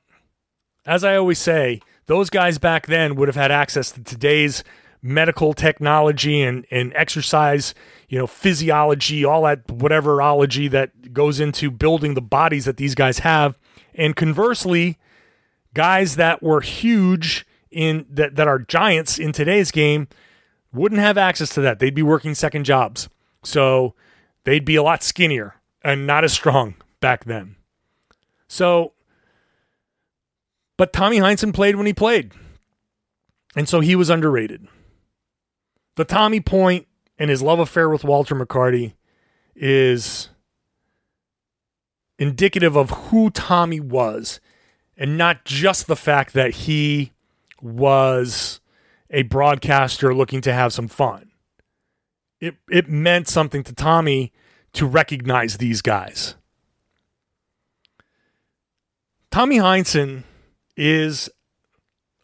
as 0.86 1.04
I 1.04 1.16
always 1.16 1.40
say, 1.40 1.82
those 2.08 2.32
guys 2.32 2.58
back 2.58 2.88
then 2.88 3.16
would 3.16 3.28
have 3.28 3.36
had 3.36 3.52
access 3.52 3.92
to 3.92 4.04
today's 4.04 4.64
medical 5.02 5.54
technology 5.54 6.42
and, 6.42 6.66
and 6.72 6.94
exercise, 6.96 7.74
you 8.10 8.18
know, 8.18 8.28
physiology, 8.28 9.24
all 9.24 9.44
that 9.44 9.66
whateverology 9.68 10.70
that 10.70 11.14
goes 11.14 11.40
into 11.40 11.72
building 11.72 12.14
the 12.14 12.22
bodies 12.22 12.66
that 12.66 12.78
these 12.78 12.96
guys 12.96 13.20
have. 13.20 13.58
And 13.96 14.16
conversely, 14.16 14.98
guys 15.74 16.16
that 16.18 16.44
were 16.44 16.62
huge 16.62 17.46
in 17.72 18.06
that, 18.10 18.36
that 18.36 18.48
are 18.48 18.60
giants 18.60 19.20
in 19.20 19.32
today's 19.32 19.72
game 19.72 20.08
wouldn't 20.74 21.02
have 21.02 21.18
access 21.18 21.54
to 21.54 21.62
that. 21.62 21.80
They'd 21.80 21.96
be 21.96 22.04
working 22.04 22.36
second 22.36 22.64
jobs. 22.66 23.10
So 23.44 23.96
they'd 24.44 24.66
be 24.66 24.76
a 24.76 24.84
lot 24.84 25.04
skinnier 25.04 25.56
and 25.84 26.06
not 26.06 26.24
as 26.24 26.34
strong 26.34 26.76
back 27.00 27.26
then. 27.26 27.56
So, 28.48 28.94
but 30.78 30.92
Tommy 30.92 31.20
Heinsohn 31.20 31.54
played 31.54 31.76
when 31.76 31.86
he 31.86 31.94
played. 31.94 32.34
And 33.56 33.68
so 33.68 33.80
he 33.80 33.96
was 33.96 34.10
underrated. 34.10 34.68
The 36.00 36.06
Tommy 36.06 36.40
point 36.40 36.88
and 37.18 37.30
his 37.30 37.42
love 37.42 37.60
affair 37.60 37.90
with 37.90 38.06
Walter 38.06 38.34
McCarty 38.34 38.94
is 39.54 40.30
indicative 42.18 42.78
of 42.78 42.90
who 42.90 43.30
Tommy 43.30 43.82
was 43.82 44.40
and 44.96 45.18
not 45.18 45.44
just 45.44 45.88
the 45.88 45.98
fact 45.98 46.32
that 46.36 46.52
he 46.52 47.12
was 47.62 48.62
a 49.10 49.24
broadcaster 49.24 50.16
looking 50.16 50.40
to 50.40 50.54
have 50.54 50.72
some 50.72 50.88
fun. 50.88 51.32
It, 52.40 52.56
it 52.70 52.88
meant 52.88 53.28
something 53.28 53.64
to 53.64 53.74
Tommy 53.74 54.32
to 54.72 54.86
recognize 54.86 55.58
these 55.58 55.82
guys. 55.82 56.36
Tommy 59.32 59.58
Heinsohn 59.58 60.24
is 60.78 61.30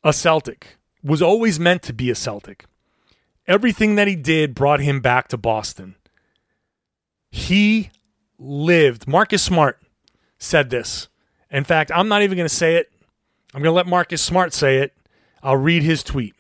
a 0.01 0.13
Celtic, 0.13 0.77
was 1.03 1.21
always 1.21 1.59
meant 1.59 1.81
to 1.81 1.91
be 1.91 2.09
a 2.09 2.15
Celtic. 2.15 2.67
Everything 3.47 3.95
that 3.95 4.07
he 4.07 4.15
did 4.15 4.55
brought 4.55 4.79
him 4.79 4.99
back 5.01 5.27
to 5.29 5.37
Boston. 5.37 5.95
He 7.29 7.91
lived, 8.39 9.07
Marcus 9.07 9.43
Smart 9.43 9.79
said 10.37 10.69
this. 10.69 11.07
In 11.51 11.63
fact, 11.63 11.91
I'm 11.93 12.07
not 12.07 12.21
even 12.23 12.37
going 12.37 12.49
to 12.49 12.53
say 12.53 12.75
it. 12.75 12.91
I'm 13.53 13.61
going 13.61 13.71
to 13.71 13.75
let 13.75 13.87
Marcus 13.87 14.21
Smart 14.21 14.53
say 14.53 14.77
it. 14.77 14.93
I'll 15.43 15.57
read 15.57 15.83
his 15.83 16.03
tweet. 16.03 16.33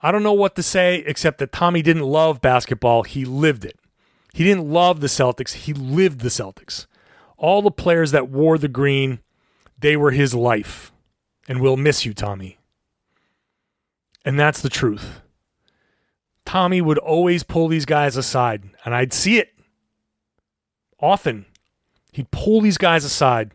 I 0.00 0.12
don't 0.12 0.22
know 0.22 0.32
what 0.32 0.54
to 0.56 0.62
say 0.62 1.02
except 1.06 1.38
that 1.38 1.52
Tommy 1.52 1.82
didn't 1.82 2.04
love 2.04 2.40
basketball. 2.40 3.02
He 3.02 3.24
lived 3.24 3.64
it. 3.64 3.78
He 4.32 4.44
didn't 4.44 4.70
love 4.70 5.00
the 5.00 5.06
Celtics. 5.06 5.52
He 5.52 5.72
lived 5.72 6.20
the 6.20 6.28
Celtics. 6.28 6.86
All 7.36 7.60
the 7.60 7.70
players 7.70 8.12
that 8.12 8.28
wore 8.28 8.56
the 8.56 8.68
green, 8.68 9.20
they 9.78 9.96
were 9.96 10.12
his 10.12 10.34
life. 10.34 10.92
And 11.48 11.60
we'll 11.60 11.76
miss 11.76 12.04
you, 12.04 12.12
Tommy. 12.14 12.58
And 14.24 14.38
that's 14.38 14.60
the 14.60 14.68
truth. 14.68 15.22
Tommy 16.46 16.80
would 16.80 16.98
always 16.98 17.42
pull 17.42 17.68
these 17.68 17.84
guys 17.84 18.16
aside, 18.16 18.62
and 18.84 18.94
I'd 18.94 19.12
see 19.12 19.38
it 19.38 19.52
often. 21.00 21.44
He'd 22.12 22.30
pull 22.30 22.62
these 22.62 22.78
guys 22.78 23.04
aside 23.04 23.50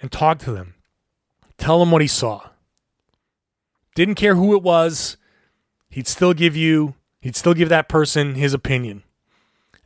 and 0.00 0.10
talk 0.10 0.38
to 0.38 0.52
them, 0.52 0.74
tell 1.58 1.80
them 1.80 1.90
what 1.90 2.00
he 2.00 2.08
saw. 2.08 2.48
Didn't 3.94 4.14
care 4.14 4.36
who 4.36 4.54
it 4.54 4.62
was, 4.62 5.16
he'd 5.90 6.06
still 6.06 6.32
give 6.32 6.56
you, 6.56 6.94
he'd 7.20 7.36
still 7.36 7.54
give 7.54 7.68
that 7.68 7.88
person 7.88 8.36
his 8.36 8.54
opinion. 8.54 9.02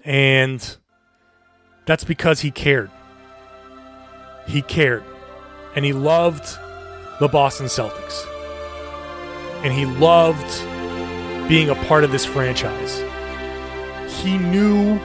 And 0.04 0.76
that's 1.86 2.04
because 2.04 2.40
he 2.40 2.50
cared. 2.50 2.90
He 4.46 4.62
cared. 4.62 5.04
And 5.74 5.84
he 5.84 5.92
loved 5.92 6.58
the 7.20 7.28
Boston 7.28 7.66
Celtics. 7.66 8.26
And 9.64 9.72
he 9.72 9.86
loved 9.86 10.46
being 11.50 11.68
a 11.68 11.74
part 11.86 12.04
of 12.04 12.12
this 12.12 12.24
franchise. 12.24 13.02
He 14.22 14.38
knew 14.38 14.98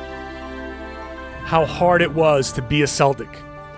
how 1.43 1.65
hard 1.65 2.03
it 2.03 2.13
was 2.13 2.53
to 2.53 2.61
be 2.61 2.83
a 2.83 2.87
Celtic, 2.87 3.31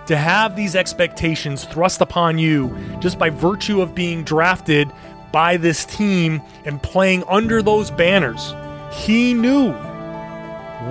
to 0.08 0.18
have 0.18 0.58
these 0.58 0.76
expectations 0.76 1.64
thrust 1.64 2.02
upon 2.02 2.38
you 2.38 2.78
just 3.00 3.18
by 3.18 3.30
virtue 3.30 3.80
of 3.80 3.96
being 3.96 4.22
drafted 4.22 4.92
by 5.32 5.56
this 5.56 5.86
team 5.86 6.42
and 6.66 6.84
playing 6.84 7.24
under 7.30 7.62
those 7.62 7.90
banners. 7.90 8.54
He 8.92 9.34
knew 9.34 9.72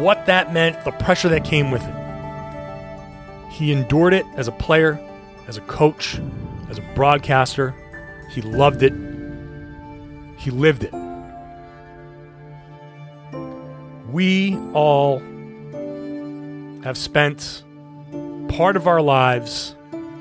what 0.01 0.25
that 0.25 0.55
meant, 0.55 0.83
the 0.87 0.93
pressure 0.93 1.29
that 1.29 1.45
came 1.45 1.71
with 1.71 1.83
it. 1.83 3.53
He 3.53 3.71
endured 3.71 4.15
it 4.15 4.25
as 4.37 4.49
a 4.49 4.53
player, 4.53 4.99
as 5.47 5.59
a 5.59 5.63
coach, 5.63 6.19
as 6.71 6.79
a 6.79 6.83
broadcaster. 6.95 7.75
He 8.31 8.41
loved 8.41 8.83
it. 8.83 8.95
He 10.39 10.51
lived 10.51 10.83
it. 10.83 11.06
We 14.11 14.57
all 14.73 15.19
have 16.85 16.97
spent 16.97 17.65
part 18.49 18.77
of 18.77 18.87
our 18.87 19.03
lives 19.03 19.75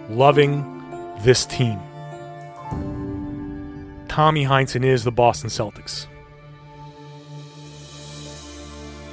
loving 0.10 0.64
this 1.20 1.46
team. 1.46 1.80
Tommy 4.08 4.46
Heinsohn 4.46 4.84
is 4.84 5.04
the 5.04 5.12
Boston 5.12 5.50
Celtics. 5.50 6.08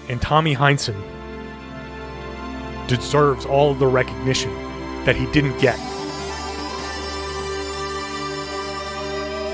And 0.09 0.23
Tommy 0.23 0.55
Heinsohn 0.55 1.01
deserves 2.87 3.45
all 3.45 3.73
of 3.73 3.79
the 3.79 3.87
recognition 3.87 4.55
that 5.05 5.17
he 5.17 5.27
didn't 5.33 5.59
get. 5.59 5.79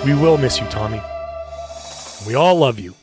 We 0.05 0.15
will 0.15 0.37
miss 0.37 0.61
you, 0.61 0.67
Tommy. 0.69 1.03
We 2.27 2.35
all 2.35 2.57
love 2.57 2.79
you. 2.79 2.95